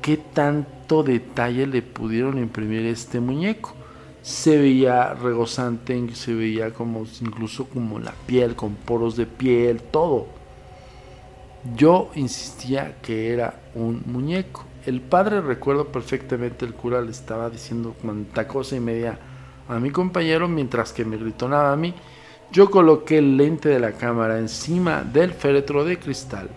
[0.00, 3.74] ¿qué tanto detalle le pudieron imprimir este muñeco?
[4.22, 10.26] Se veía regozante, se veía como incluso como la piel, con poros de piel, todo.
[11.76, 14.64] Yo insistía que era un muñeco.
[14.86, 19.18] El padre, recuerdo perfectamente, el cura le estaba diciendo cuanta cosa y media
[19.68, 21.94] a mi compañero mientras que me gritonaba a mí.
[22.50, 26.48] Yo coloqué el lente de la cámara encima del féretro de cristal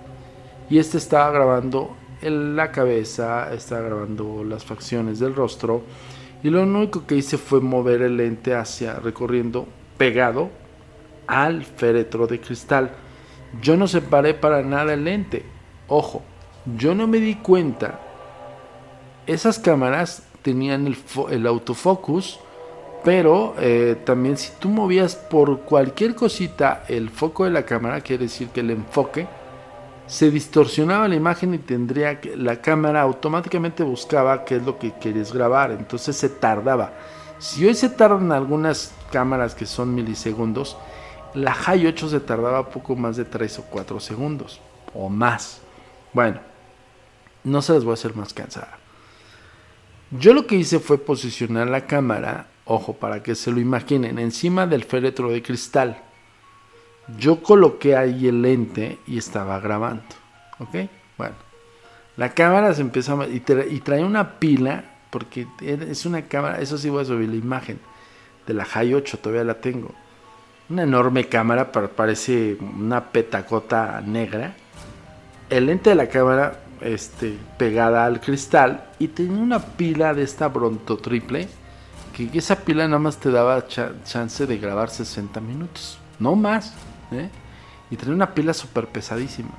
[0.70, 5.82] y este estaba grabando la cabeza, estaba grabando las facciones del rostro
[6.43, 9.67] y lo único que hice fue mover el lente hacia recorriendo
[9.97, 10.49] pegado
[11.27, 12.91] al féretro de cristal.
[13.61, 15.45] Yo no separé para nada el lente.
[15.87, 16.23] Ojo,
[16.77, 17.99] yo no me di cuenta.
[19.27, 20.87] Esas cámaras tenían
[21.29, 22.39] el, autofocus,
[23.03, 28.23] pero eh, también si tú movías por cualquier cosita el foco de la cámara, quiere
[28.23, 29.27] decir que el enfoque,
[30.12, 34.91] se distorsionaba la imagen y tendría que la cámara automáticamente buscaba qué es lo que
[34.91, 36.91] quieres grabar, entonces se tardaba.
[37.39, 40.76] Si hoy se tardan algunas cámaras que son milisegundos,
[41.34, 44.59] la High 8 se tardaba poco más de 3 o 4 segundos
[44.93, 45.62] o más.
[46.12, 46.41] Bueno,
[47.45, 48.80] no se las voy a hacer más cansada.
[50.12, 54.68] Yo lo que hice fue posicionar la cámara, ojo, para que se lo imaginen, encima
[54.68, 56.11] del féretro de cristal.
[57.17, 60.03] Yo coloqué ahí el lente y estaba grabando.
[60.59, 60.89] ¿Ok?
[61.17, 61.35] Bueno.
[62.17, 63.27] La cámara se empezó a...
[63.27, 67.79] Y, trae una pila, porque es una cámara, eso sí voy a subir la imagen,
[68.45, 69.91] de la High 8, todavía la tengo
[70.71, 74.53] una enorme cámara, parece una petacota negra.
[75.49, 80.47] El lente de la cámara este, pegada al cristal y tenía una pila de esta
[80.47, 81.47] Bronto triple
[82.13, 86.73] que esa pila nada más te daba chance de grabar 60 minutos, no más.
[87.12, 87.30] ¿Eh?
[87.89, 89.51] Y tenía una pila súper pesadísima.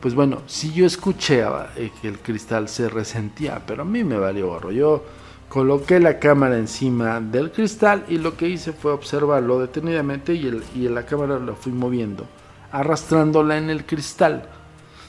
[0.00, 1.42] Pues bueno, si yo escuché
[1.76, 4.70] eh, que el cristal se resentía, pero a mí me valió gorro.
[4.70, 5.04] Yo
[5.48, 11.06] Coloqué la cámara encima del cristal y lo que hice fue observarlo detenidamente y, la
[11.06, 12.26] cámara la fui moviendo,
[12.72, 14.48] arrastrándola en el cristal.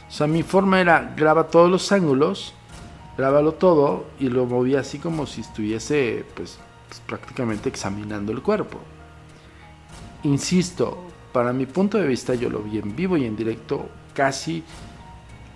[0.08, 2.54] O sea, mi forma era graba todos los ángulos,
[3.18, 8.80] grábalo todo y lo moví así como si estuviese pues, pues prácticamente examinando el cuerpo.
[10.24, 14.64] Insisto, para mi punto de vista yo lo vi en vivo y en directo casi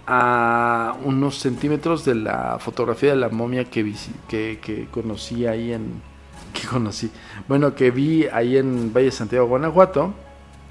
[0.07, 3.93] a unos centímetros de la fotografía de la momia que,
[4.27, 6.01] que, que conocí ahí en...
[6.53, 7.09] que conocí?
[7.47, 10.13] Bueno, que vi ahí en Valle Santiago, Guanajuato.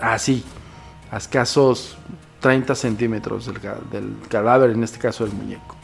[0.00, 0.44] Así,
[1.10, 1.96] a escasos
[2.40, 5.76] 30 centímetros del, del cadáver, en este caso del muñeco.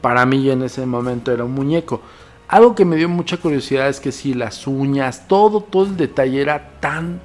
[0.00, 2.00] Para mí en ese momento era un muñeco.
[2.48, 6.40] Algo que me dio mucha curiosidad es que si las uñas, todo, todo el detalle
[6.40, 7.20] era tan,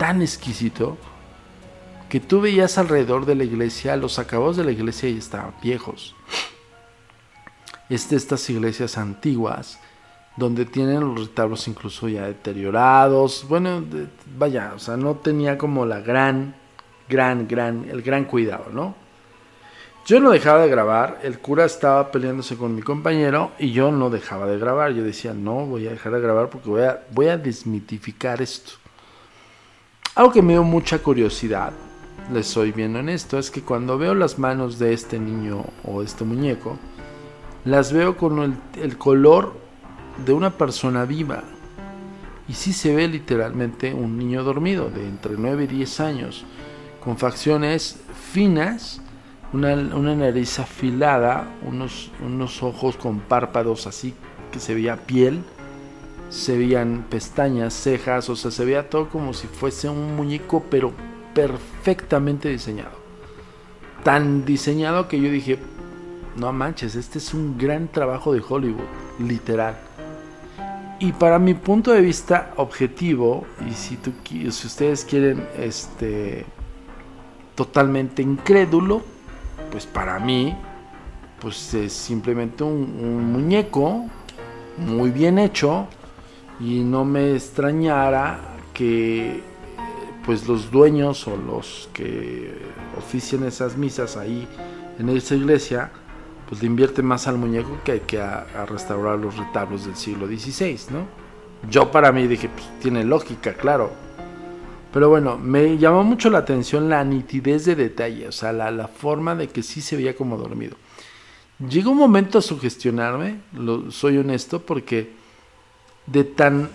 [0.00, 0.96] tan exquisito
[2.08, 6.16] que tú veías alrededor de la iglesia, los acabados de la iglesia ya estaban viejos.
[7.90, 9.78] Es de estas iglesias antiguas,
[10.38, 13.44] donde tienen los retablos incluso ya deteriorados.
[13.46, 13.84] Bueno,
[14.38, 16.54] vaya, o sea, no tenía como la gran,
[17.06, 18.94] gran, gran, el gran cuidado, ¿no?
[20.06, 24.08] Yo no dejaba de grabar, el cura estaba peleándose con mi compañero y yo no
[24.08, 24.92] dejaba de grabar.
[24.92, 28.79] Yo decía, no, voy a dejar de grabar porque voy a, voy a desmitificar esto.
[30.14, 31.72] Algo que me dio mucha curiosidad
[32.32, 36.24] les soy bien honesto, es que cuando veo las manos de este niño o este
[36.24, 36.78] muñeco,
[37.64, 39.54] las veo con el, color
[40.24, 41.42] de una persona viva.
[42.48, 46.44] Y sí se ve literalmente un niño dormido de entre 9 y 10 años,
[47.02, 48.00] con facciones
[48.32, 49.00] finas,
[49.52, 54.14] una, nariz afilada, unos, unos ojos con párpados así
[54.52, 55.42] que se veía piel,
[56.30, 60.92] se veían pestañas, cejas, o sea, se veía todo como si fuese un muñeco, pero
[61.34, 62.92] perfectamente diseñado.
[64.04, 65.58] Tan diseñado que yo dije,
[66.36, 68.84] no manches, este es un gran trabajo de Hollywood,
[69.18, 69.76] literal.
[71.00, 76.44] Y para mi punto de vista objetivo, y si, tú, si ustedes quieren este,
[77.56, 79.02] totalmente incrédulo,
[79.72, 80.54] pues para mí,
[81.40, 84.04] pues es simplemente un, un muñeco
[84.76, 85.88] muy bien hecho
[86.60, 88.38] y no me extrañara
[88.74, 89.42] que
[90.24, 92.54] pues los dueños o los que
[92.98, 94.46] ofician esas misas ahí
[94.98, 95.90] en esa iglesia,
[96.48, 100.78] pues le invierten más al muñeco que, que a, restaurar los retablos del siglo XVI,
[100.90, 101.06] ¿no?
[101.70, 103.90] Yo para mí dije, pues tiene lógica, claro.
[104.92, 108.88] Pero bueno, me llamó mucho la atención la nitidez de detalle, o sea, la, la
[108.88, 110.76] forma de que sí se veía como dormido.
[111.68, 115.19] Llegó un momento a sugestionarme, lo, soy honesto, porque
[116.10, 116.70] de tan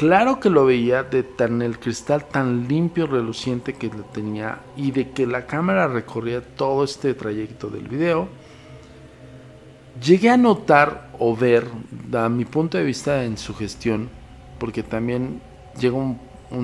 [0.00, 4.92] Claro que lo veía de tan el cristal tan limpio, reluciente que lo tenía y
[4.92, 8.26] de que la cámara recorría todo este trayecto del video.
[10.02, 11.66] Llegué a notar o ver,
[12.14, 14.08] a mi punto de vista en su gestión,
[14.58, 15.42] porque también
[15.78, 16.18] llega un,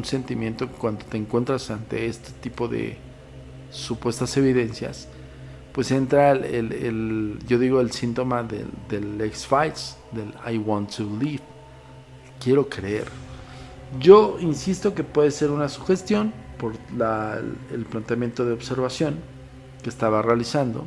[0.05, 2.97] sentimiento cuando te encuentras ante este tipo de,
[3.71, 5.09] supuestas evidencias,
[5.73, 11.56] pues entra el, yo digo, el síntoma del, del X-Files, del I want to live.
[12.41, 13.07] Quiero creer.
[14.01, 16.75] Yo insisto que puede ser una sugestión por
[17.73, 19.17] el planteamiento de observación
[19.83, 20.85] que estaba realizando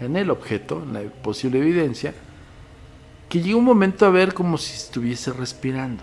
[0.00, 2.14] en el objeto, en la posible evidencia,
[3.28, 6.02] que llegó un momento a ver como si estuviese respirando.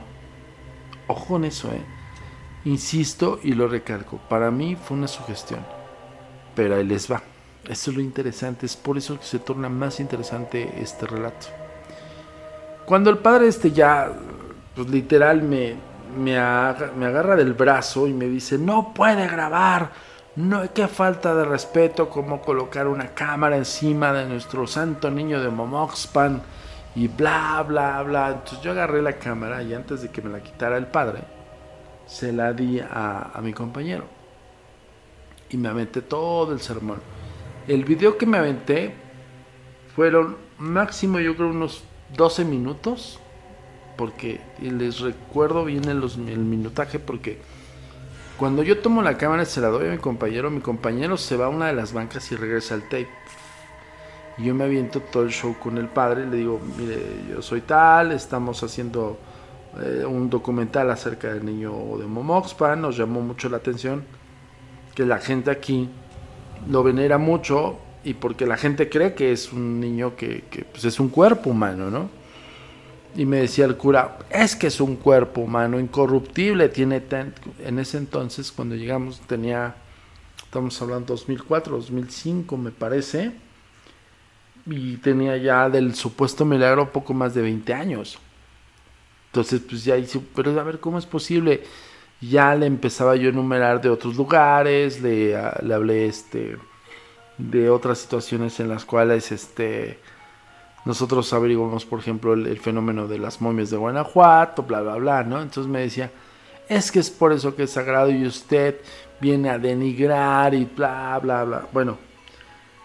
[1.07, 1.81] Ojo en eso, ¿eh?
[2.65, 5.61] Insisto y lo recalco, para mí fue una sugestión,
[6.55, 7.23] pero ahí les va.
[7.67, 11.47] Eso es lo interesante, es por eso que se torna más interesante este relato.
[12.85, 14.11] Cuando el padre este ya,
[14.77, 15.75] pues literal me,
[16.19, 19.89] me, agarra del brazo y me dice, no puede grabar,
[20.35, 25.49] no, qué falta de respeto como colocar una cámara encima de nuestro santo niño de
[25.49, 26.43] Momoxpan
[26.95, 28.27] y bla, bla, bla.
[28.27, 31.21] Entonces yo agarré la cámara y antes de que me la quitara el padre,
[32.05, 34.03] se la di a, a mi compañero.
[35.49, 36.99] Y me aventé todo el sermón.
[37.67, 38.93] El video que me aventé
[39.95, 41.83] fueron máximo yo creo unos
[42.15, 43.19] 12 minutos
[43.97, 45.99] porque les recuerdo bien el,
[46.39, 47.39] minutaje porque
[48.37, 51.47] cuando yo tomo la cámara se la doy a mi compañero, mi compañero se va
[51.47, 53.09] a una de las bancas y regresa al tape.
[54.37, 57.61] Y yo me aviento todo el show con el padre le digo, mire, yo soy
[57.61, 59.17] tal, estamos haciendo
[59.81, 64.03] eh, un documental acerca del niño de Momoxpan, nos llamó mucho la atención
[64.93, 65.89] que la gente aquí
[66.69, 70.85] lo venera mucho y porque la gente cree que es un niño que, que pues
[70.85, 72.16] es un cuerpo humano, ¿no?
[73.17, 77.01] Y me decía el cura, es que es un cuerpo humano incorruptible, tiene
[77.65, 79.73] en ese entonces cuando llegamos tenía,
[80.43, 83.31] estamos hablando 2004, 2005 me parece,
[84.67, 88.19] y tenía ya del supuesto milagro poco más de 20 años.
[89.31, 91.63] Entonces pues ya hice, pero a ver cómo es posible.
[92.21, 95.29] Ya le empezaba yo a enumerar de otros lugares, le,
[95.63, 96.57] le hablé este
[97.39, 99.99] de otras situaciones en las cuales este
[100.87, 105.41] nosotros averiguamos, por ejemplo, el, fenómeno de las momias de Guanajuato, bla, bla, bla, ¿no?
[105.41, 106.11] Entonces me decía,
[106.69, 108.79] es que es por eso que es sagrado y usted
[109.19, 111.67] viene a denigrar y bla, bla, bla.
[111.73, 111.97] Bueno,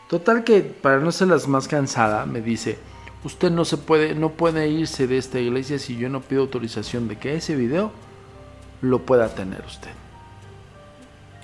[0.08, 2.76] total que para no ser las más cansada, me dice,
[3.22, 7.06] usted no se puede, no puede irse de esta iglesia si yo no pido autorización
[7.06, 7.92] de que ese video
[8.80, 10.01] lo pueda tener usted.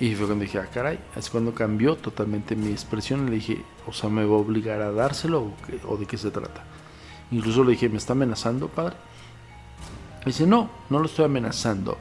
[0.00, 3.26] Y fue cuando dije, ah, caray, es cuando cambió totalmente mi expresión.
[3.26, 5.52] Le dije, o sea, ¿me va a obligar a dárselo
[5.88, 6.62] o, de qué se trata?
[7.32, 8.96] Incluso le dije, ¿me está amenazando, padre?
[10.24, 11.96] dice, no, no lo estoy amenazando.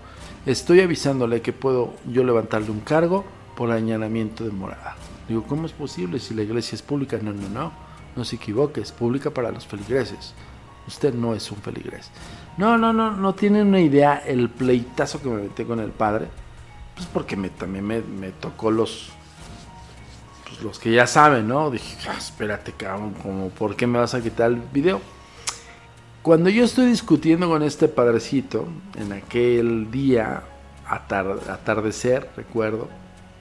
[0.46, 3.26] Estoy avisándole que puedo yo levantarle un cargo
[3.56, 4.96] por añadimiento de morada.
[5.28, 7.18] Digo, ¿cómo es posible si la iglesia es pública?
[7.22, 7.72] No, no, no.
[8.16, 10.34] No se equivoque, es pública para los feligreses.
[10.88, 12.12] Usted no es un feligrés.
[12.58, 16.28] No, no, no, no tiene una idea el pleitazo que me metí con el padre
[16.98, 19.10] pues porque me, también me, tocó los,
[20.48, 21.70] pues los que ya saben, ¿no?
[21.70, 25.00] Dije, ah, espérate, cabrón, como, ¿por qué me vas a quitar el video?
[26.24, 28.68] Cuando yo estoy discutiendo con este padrecito,
[28.98, 30.42] en aquel día
[30.88, 32.90] atardecer, recuerdo,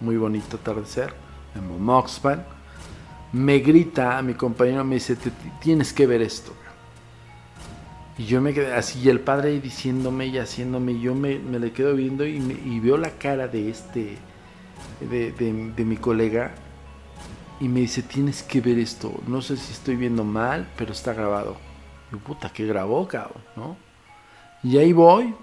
[0.01, 1.15] muy bonito atardecer,
[1.55, 2.45] en Moxpan,
[3.33, 5.17] me grita a mi compañero, me dice,
[5.61, 6.53] tienes que ver esto.
[8.19, 11.73] Y yo me quedé así, y el padre diciéndome y haciéndome, y yo me, le
[11.73, 14.17] quedo viendo y, veo la cara de este,
[15.01, 16.55] de, mi colega,
[17.61, 21.13] y me dice, tienes que ver esto, no sé si estoy viendo mal, pero está
[21.13, 21.57] grabado.
[22.13, 23.77] Y puta, que grabó, cabrón, ¿no?
[24.63, 25.35] Y ahí voy,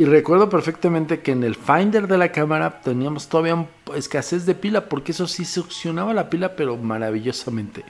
[0.00, 4.88] y recuerdo perfectamente que en el finder de la cámara teníamos todavía escasez de pila,
[4.88, 7.84] porque eso sí succionaba la pila, pero maravillosamente.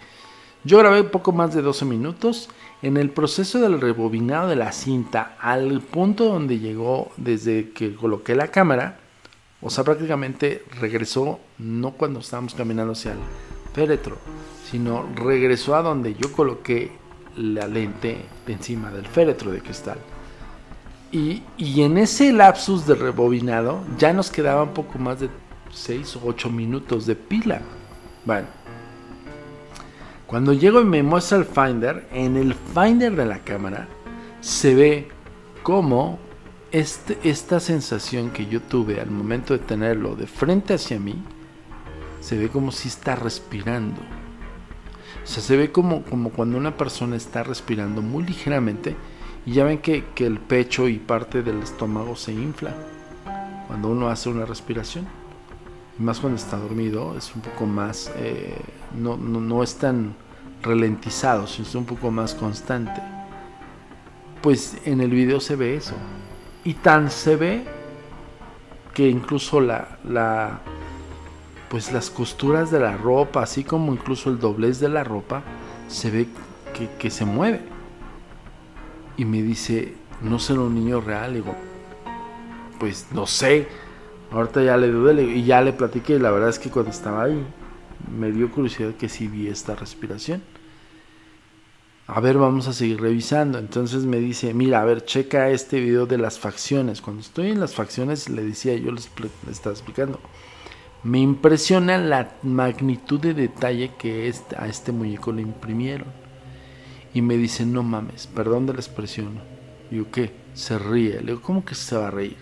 [0.63, 2.49] Yo grabé poco más de 12 minutos.
[2.83, 8.35] En el proceso del rebobinado de la cinta, al punto donde llegó desde que coloqué
[8.35, 8.99] la cámara,
[9.63, 13.19] o sea, prácticamente regresó no cuando estábamos caminando hacia el
[13.75, 14.17] féretro,
[14.71, 16.93] sino regresó a donde yo coloqué
[17.37, 19.99] la lente encima del féretro de cristal.
[21.13, 25.29] Y, y, en ese lapsus de rebobinado ya nos quedaba un poco más de
[25.73, 27.61] 6 o 8 minutos de pila.
[28.25, 28.47] Bueno,
[30.31, 33.89] cuando llego y me muestra el Finder, en el Finder de la cámara
[34.41, 35.09] se ve
[35.65, 36.21] como
[36.71, 41.21] este, esta sensación que yo tuve al momento de tenerlo de frente hacia mí,
[42.21, 44.01] se ve como si está respirando.
[45.25, 48.95] O sea, se ve como, como cuando una persona está respirando muy ligeramente
[49.45, 52.73] y ya ven que, el pecho y parte del estómago se infla
[53.67, 55.09] cuando uno hace una respiración.
[56.01, 58.11] Más cuando está dormido, es un poco más...
[58.17, 58.57] Eh,
[58.97, 60.15] no, no, es tan
[60.63, 63.01] ralentizado, sino es un poco más constante.
[64.41, 65.95] Pues en el video se ve eso.
[66.65, 67.65] Y tan se ve
[68.95, 70.61] que incluso la, la
[71.69, 75.43] pues las costuras de la ropa, así como incluso el doblez de la ropa,
[75.87, 76.29] se ve
[76.75, 77.61] que, que se mueve.
[79.19, 81.35] Y me dice, no será un niño real.
[81.35, 81.55] digo,
[82.79, 83.69] pues no sé.
[84.33, 86.15] Ahorita ya le dudé y ya le platiqué.
[86.15, 87.45] Y la verdad es que cuando estaba ahí,
[88.17, 90.43] me dio curiosidad que sí vi esta respiración.
[92.07, 93.59] A ver, vamos a seguir revisando.
[93.59, 97.01] Entonces me dice, mira, a ver, checa este video de las facciones.
[97.01, 99.11] Cuando estoy en las facciones, le decía, yo les,
[99.49, 100.21] estaba explicando.
[101.03, 106.09] Me impresiona la magnitud de detalle que este, a este muñeco le imprimieron.
[107.15, 109.41] Y me dice, no mames, perdón de la expresión.
[109.91, 110.33] Yo, ¿qué?
[110.55, 111.21] Se ríe.
[111.21, 112.37] Le digo, ¿cómo que se va a reír?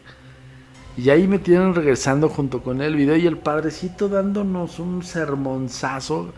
[0.98, 6.32] Y ahí me tienen regresando junto con el video y el padrecito dándonos un sermonzazo.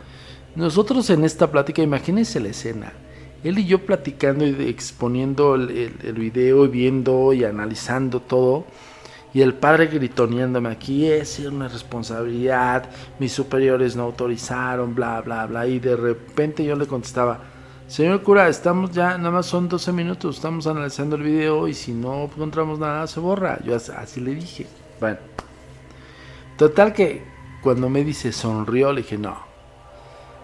[0.55, 2.93] Nosotros en esta plática, imagínense la escena
[3.43, 8.67] él y yo platicando y exponiendo el, el, video y viendo y analizando todo.
[9.33, 15.67] Y el padre gritoneándome aquí es una responsabilidad, mis superiores no autorizaron, bla, bla, bla.
[15.67, 17.41] Y de repente yo le contestaba,
[17.91, 21.93] señor cura, estamos ya, nada más son 12 minutos, estamos analizando el video y si
[21.93, 23.59] no encontramos nada se borra.
[23.65, 24.67] Yo así le dije.
[25.01, 25.19] Bueno,
[26.57, 27.25] total que
[27.63, 29.37] cuando me dice sonrió, le dije, no,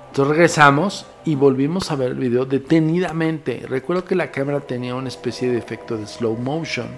[0.09, 3.65] entonces regresamos y volvimos a ver el video detenidamente.
[3.69, 6.89] Recuerdo que la cámara tenía una especie de efecto de slow motion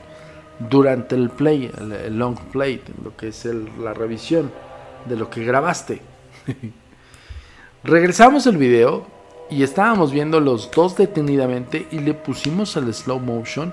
[0.59, 4.51] durante el play, el, long play, lo que es la revisión
[5.05, 6.01] de lo que grabaste.
[7.85, 9.18] regresamos el video
[9.51, 13.73] y estábamos viendo los dos detenidamente y le pusimos el slow motion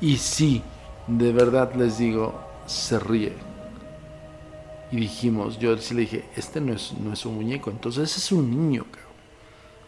[0.00, 0.62] y sí,
[1.06, 2.34] de verdad les digo,
[2.66, 3.32] se ríe
[4.90, 8.30] y dijimos, yo sí le dije, este no es, no es un muñeco, entonces es
[8.30, 8.84] un niño,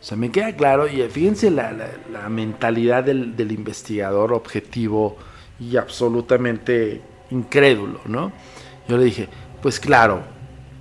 [0.01, 5.17] O sea, me queda claro, y fíjense la, la, mentalidad del, del, investigador objetivo
[5.61, 7.01] y absolutamente
[7.31, 8.33] incrédulo, ¿no?
[8.89, 9.29] Yo le dije,
[9.63, 10.23] pues claro,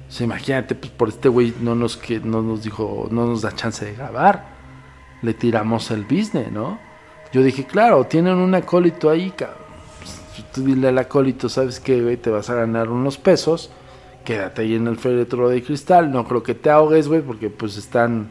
[0.10, 3.54] o imagínate, pues por este güey no nos, que, no nos dijo, no nos da
[3.54, 4.58] chance de grabar,
[5.22, 6.80] le tiramos el business, ¿no?
[7.34, 9.58] Yo dije, claro, tienen un acólito ahí, cabrón.
[10.00, 12.18] Pues, tú dile al acólito, ¿sabes qué, güey?
[12.18, 13.70] Te vas a ganar unos pesos
[14.28, 16.12] quédate ahí en el féretro de cristal.
[16.12, 18.30] No creo que te ahogues, güey, porque pues están.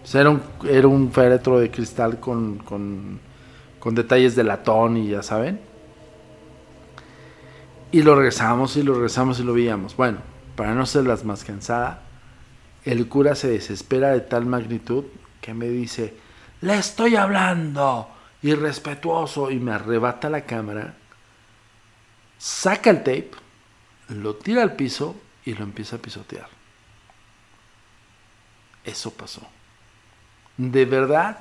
[0.00, 3.18] Pues, era, un, era un féretro de cristal con, con,
[3.80, 5.60] con detalles de latón y ya saben.
[7.90, 9.96] Y lo regresamos y lo regresamos y lo veíamos.
[9.96, 10.18] Bueno,
[10.56, 12.02] para no ser las más cansada,
[12.84, 15.04] el cura se desespera de tal magnitud
[15.40, 16.16] que me dice:
[16.60, 18.08] Le estoy hablando,
[18.42, 20.94] irrespetuoso, y me arrebata la cámara,
[22.38, 23.30] saca el tape,
[24.08, 26.48] lo tira al piso y lo empieza a pisotear.
[28.84, 29.42] Eso pasó.
[30.56, 31.38] De verdad.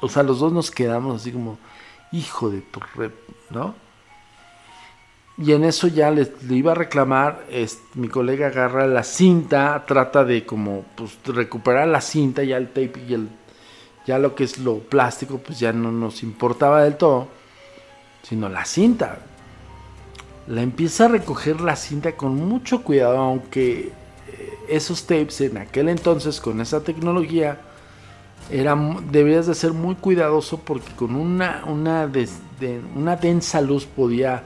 [0.00, 1.58] O sea, los dos nos quedamos así como,
[2.12, 3.14] hijo de tu rep,
[3.50, 3.74] ¿no?
[5.36, 10.24] Y en eso ya le, iba a reclamar, es, mi colega agarra la cinta, trata
[10.24, 13.28] de como pues, recuperar la cinta, ya el tape y el,
[14.06, 17.26] ya lo que es lo plástico, pues ya no nos importaba del todo,
[18.22, 19.18] sino la cinta.
[20.46, 23.88] La empieza a recoger la cinta con mucho cuidado, aunque
[24.28, 27.60] eh, esos tapes en aquel entonces con esa tecnología
[28.50, 28.76] era,
[29.10, 32.08] deberías de ser muy cuidadoso porque con una, una,
[32.94, 34.44] una densa luz podía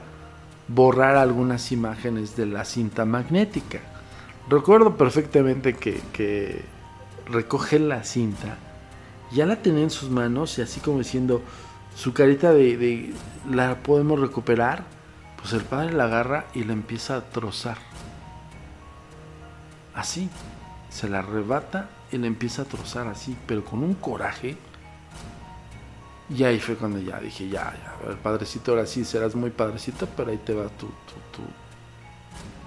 [0.68, 3.80] borrar algunas imágenes de la cinta magnética.
[4.48, 6.62] Recuerdo perfectamente que,
[7.26, 8.56] recoge la cinta,
[9.32, 11.42] ya la tenía en sus manos y así como diciendo,
[11.94, 13.12] su carita de, de
[13.50, 14.84] la podemos recuperar
[15.38, 17.78] pues el padre la agarra y la empieza a trozar.
[19.94, 20.28] Así.
[20.90, 24.56] Se la arrebata y la empieza a trozar así, pero con un coraje.
[26.30, 30.06] Y ahí fue cuando ya dije, ya, ya, el padrecito ahora sí serás muy padrecito,
[30.14, 30.88] pero ahí te va tu,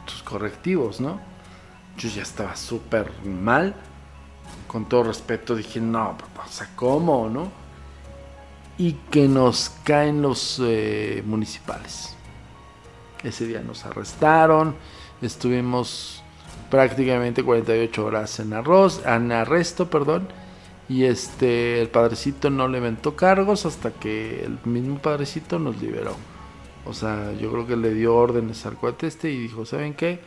[0.06, 1.20] tus correctivos, ¿no?
[1.98, 3.76] Yo ya estaba súper mal.
[4.68, 7.52] Con todo respeto dije, no, papá, o sea, ¿cómo, no?
[8.78, 12.16] Y que nos caen los eh, municipales.
[13.22, 14.76] Ese día nos arrestaron,
[15.22, 16.24] estuvimos
[16.72, 20.28] prácticamente 48 horas en, arroz, en arresto, perdón,
[20.92, 26.18] y este el padrecito no le inventó cargos hasta que el mismo padrecito nos liberó.
[26.86, 30.20] O sea, yo creo que le dio órdenes al cuate este y dijo, ¿saben qué?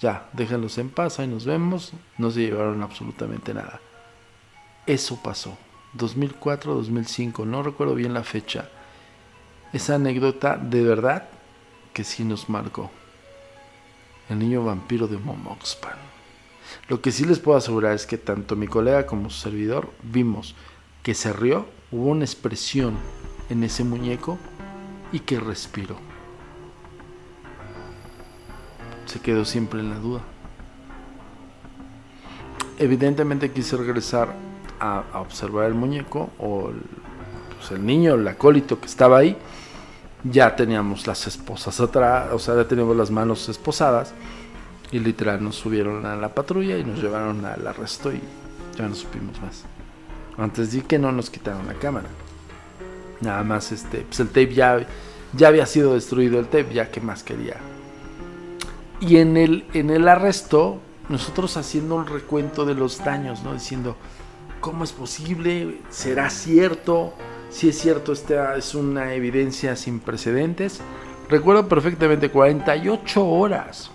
[0.00, 1.92] Ya, déjenlos en paz, ahí nos vemos.
[2.18, 3.80] No se llevaron absolutamente nada.
[4.84, 5.56] Eso pasó.
[5.92, 8.68] 2004, 2005, no recuerdo bien la fecha.
[9.72, 11.28] Esa anécdota de verdad
[11.92, 12.90] que sí nos marcó.
[14.28, 16.09] El niño vampiro de Momoxpan.
[16.88, 20.54] Lo que sí les puedo asegurar es que tanto mi colega como su servidor vimos
[21.02, 22.94] que se rió, hubo una expresión
[23.48, 24.38] en ese muñeco
[25.12, 25.96] y que respiró.
[29.10, 30.20] se quedó siempre en la duda.
[32.78, 34.32] Evidentemente quise regresar
[34.78, 36.80] a, observar el muñeco o el,
[37.56, 39.36] pues, el niño, el acólito que estaba ahí.
[40.22, 44.14] Ya teníamos las esposas atrás, o sea, ya teníamos las manos esposadas.
[44.92, 48.20] Y literal nos subieron a la patrulla y nos llevaron al arresto y
[48.76, 49.64] ya no supimos más.
[50.36, 52.08] Antes di que no nos quitaron la cámara.
[53.20, 54.86] Nada más este, pues el tape ya,
[55.34, 57.56] ya había sido destruido el tape, ya que más quería.
[59.00, 63.52] Y en el, en el arresto, nosotros haciendo un recuento de los daños, ¿no?
[63.52, 63.96] Diciendo,
[64.60, 65.78] ¿cómo es posible?
[65.90, 67.14] ¿Será cierto?
[67.50, 70.80] Si es cierto, esta es una evidencia sin precedentes.
[71.28, 73.90] Recuerdo perfectamente 48 horas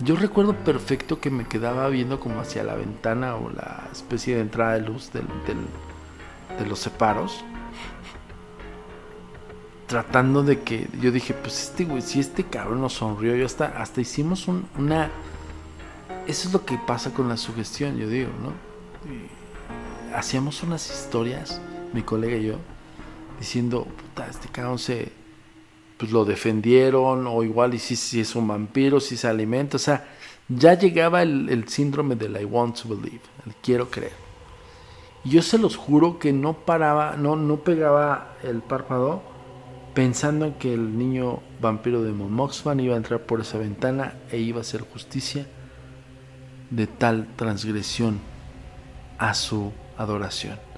[0.00, 4.42] yo recuerdo perfecto que me quedaba viendo como hacia la ventana o la especie de
[4.42, 5.26] entrada de luz del,
[6.58, 7.44] de los separos.
[9.86, 13.66] Tratando de que yo dije, pues este güey, si este cabrón nos sonrió, yo hasta,
[13.80, 15.10] hasta hicimos una...
[16.26, 18.70] Eso es lo que pasa con la sugestión, yo digo, ¿no?
[20.14, 21.60] hacíamos unas historias,
[21.92, 22.56] mi colega y yo,
[23.38, 25.12] diciendo, puta, este cabrón se
[26.00, 30.08] pues lo defendieron, o igual y si, es un vampiro, si se alimenta, o sea,
[30.48, 34.14] ya llegaba el, síndrome del I want to believe, el quiero creer.
[35.24, 39.20] Y yo se los juro que no paraba, no, no pegaba el párpado
[39.92, 44.38] pensando en que el niño vampiro de Momoxman iba a entrar por esa ventana e
[44.38, 45.46] iba a hacer justicia
[46.70, 48.20] de tal transgresión
[49.18, 50.69] a su adoración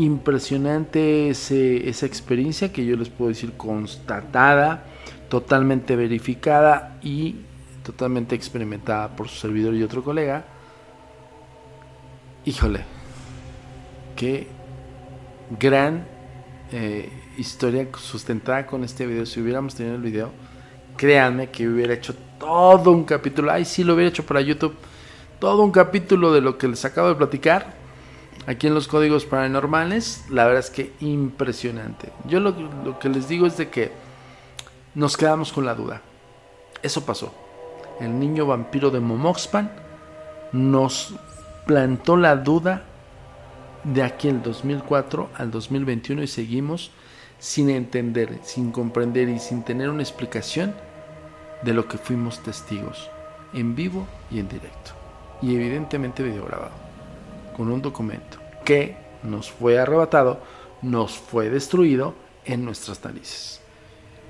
[0.00, 4.84] impresionante esa experiencia que yo les puedo decir constatada,
[5.28, 7.36] totalmente verificada y
[7.84, 10.44] totalmente experimentada por su servidor y otro colega.
[12.46, 12.80] Híjole,
[14.16, 14.46] qué
[15.58, 16.06] gran
[16.72, 19.26] eh, historia sustentada con este video.
[19.26, 20.30] Si hubiéramos tenido el video,
[20.96, 23.52] créanme que hubiera hecho todo un capítulo.
[23.52, 24.74] Ay, sí, lo hubiera hecho para YouTube.
[25.38, 27.79] Todo un capítulo de lo que les acabo de platicar
[28.46, 32.10] aquí en los códigos paranormales, la verdad es que impresionante.
[32.26, 33.92] Yo lo, que les digo es de que
[34.94, 36.02] nos quedamos con la duda.
[36.82, 37.34] Eso pasó.
[38.00, 39.70] El niño vampiro de Momoxpan
[40.52, 41.14] nos
[41.66, 42.84] plantó la duda
[43.84, 46.90] de aquí el 2004 al 2021 y seguimos
[47.38, 50.74] sin entender, sin comprender y sin tener una explicación
[51.62, 53.10] de lo que fuimos testigos
[53.52, 54.92] en vivo y en directo.
[55.42, 56.89] Y evidentemente video grabado
[57.60, 60.40] con un documento que nos fue arrebatado,
[60.80, 62.14] nos fue destruido
[62.46, 63.60] en nuestras narices.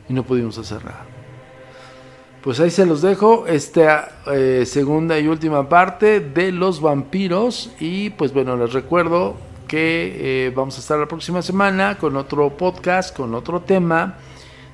[0.08, 1.06] Y no pudimos hacer nada.
[2.42, 7.72] Pues ahí se los dejo, esta eh, segunda y última parte de los vampiros.
[7.78, 9.36] Y pues bueno, les recuerdo
[9.68, 14.16] que eh, vamos a estar la próxima semana con otro podcast, con otro tema.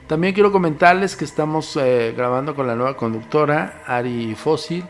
[0.06, 4.82] También quiero comentarles que estamos eh, grabando con la nueva conductora, Ari Fósil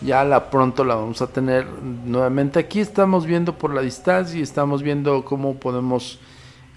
[0.00, 2.80] ya la pronto la vamos a tener nuevamente aquí.
[2.80, 6.18] Estamos viendo por la distancia y estamos viendo cómo podemos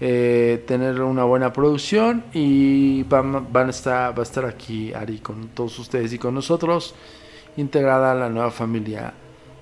[0.00, 5.18] eh, tener una buena producción y van, van a estar, va a estar aquí Ari
[5.18, 6.94] con todos ustedes y con nosotros,
[7.56, 9.14] integrada a la nueva familia,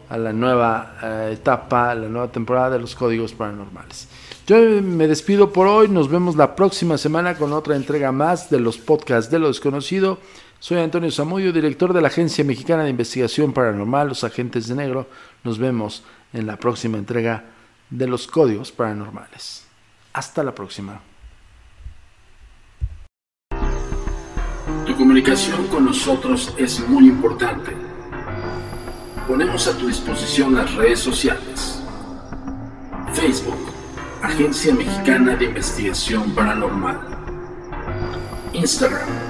[0.08, 4.08] a la nueva eh, etapa, a la nueva temporada de los códigos paranormales.
[4.46, 8.60] Yo me despido por hoy, nos vemos la próxima semana con otra entrega más de
[8.60, 10.18] los podcasts de lo desconocido.
[10.62, 15.08] Soy Antonio Zamudio, director de la Agencia Mexicana de Investigación Paranormal, Los Agentes de Negro.
[15.42, 16.04] Nos vemos
[16.34, 17.46] en la próxima entrega
[17.88, 19.64] de los Códigos Paranormales.
[20.12, 21.00] Hasta la próxima.
[24.84, 27.72] Tu comunicación con nosotros es muy importante.
[29.26, 31.82] Ponemos a tu disposición las redes sociales.
[33.14, 33.72] Facebook,
[34.20, 37.00] Agencia Mexicana de Investigación Paranormal.
[38.52, 39.29] Instagram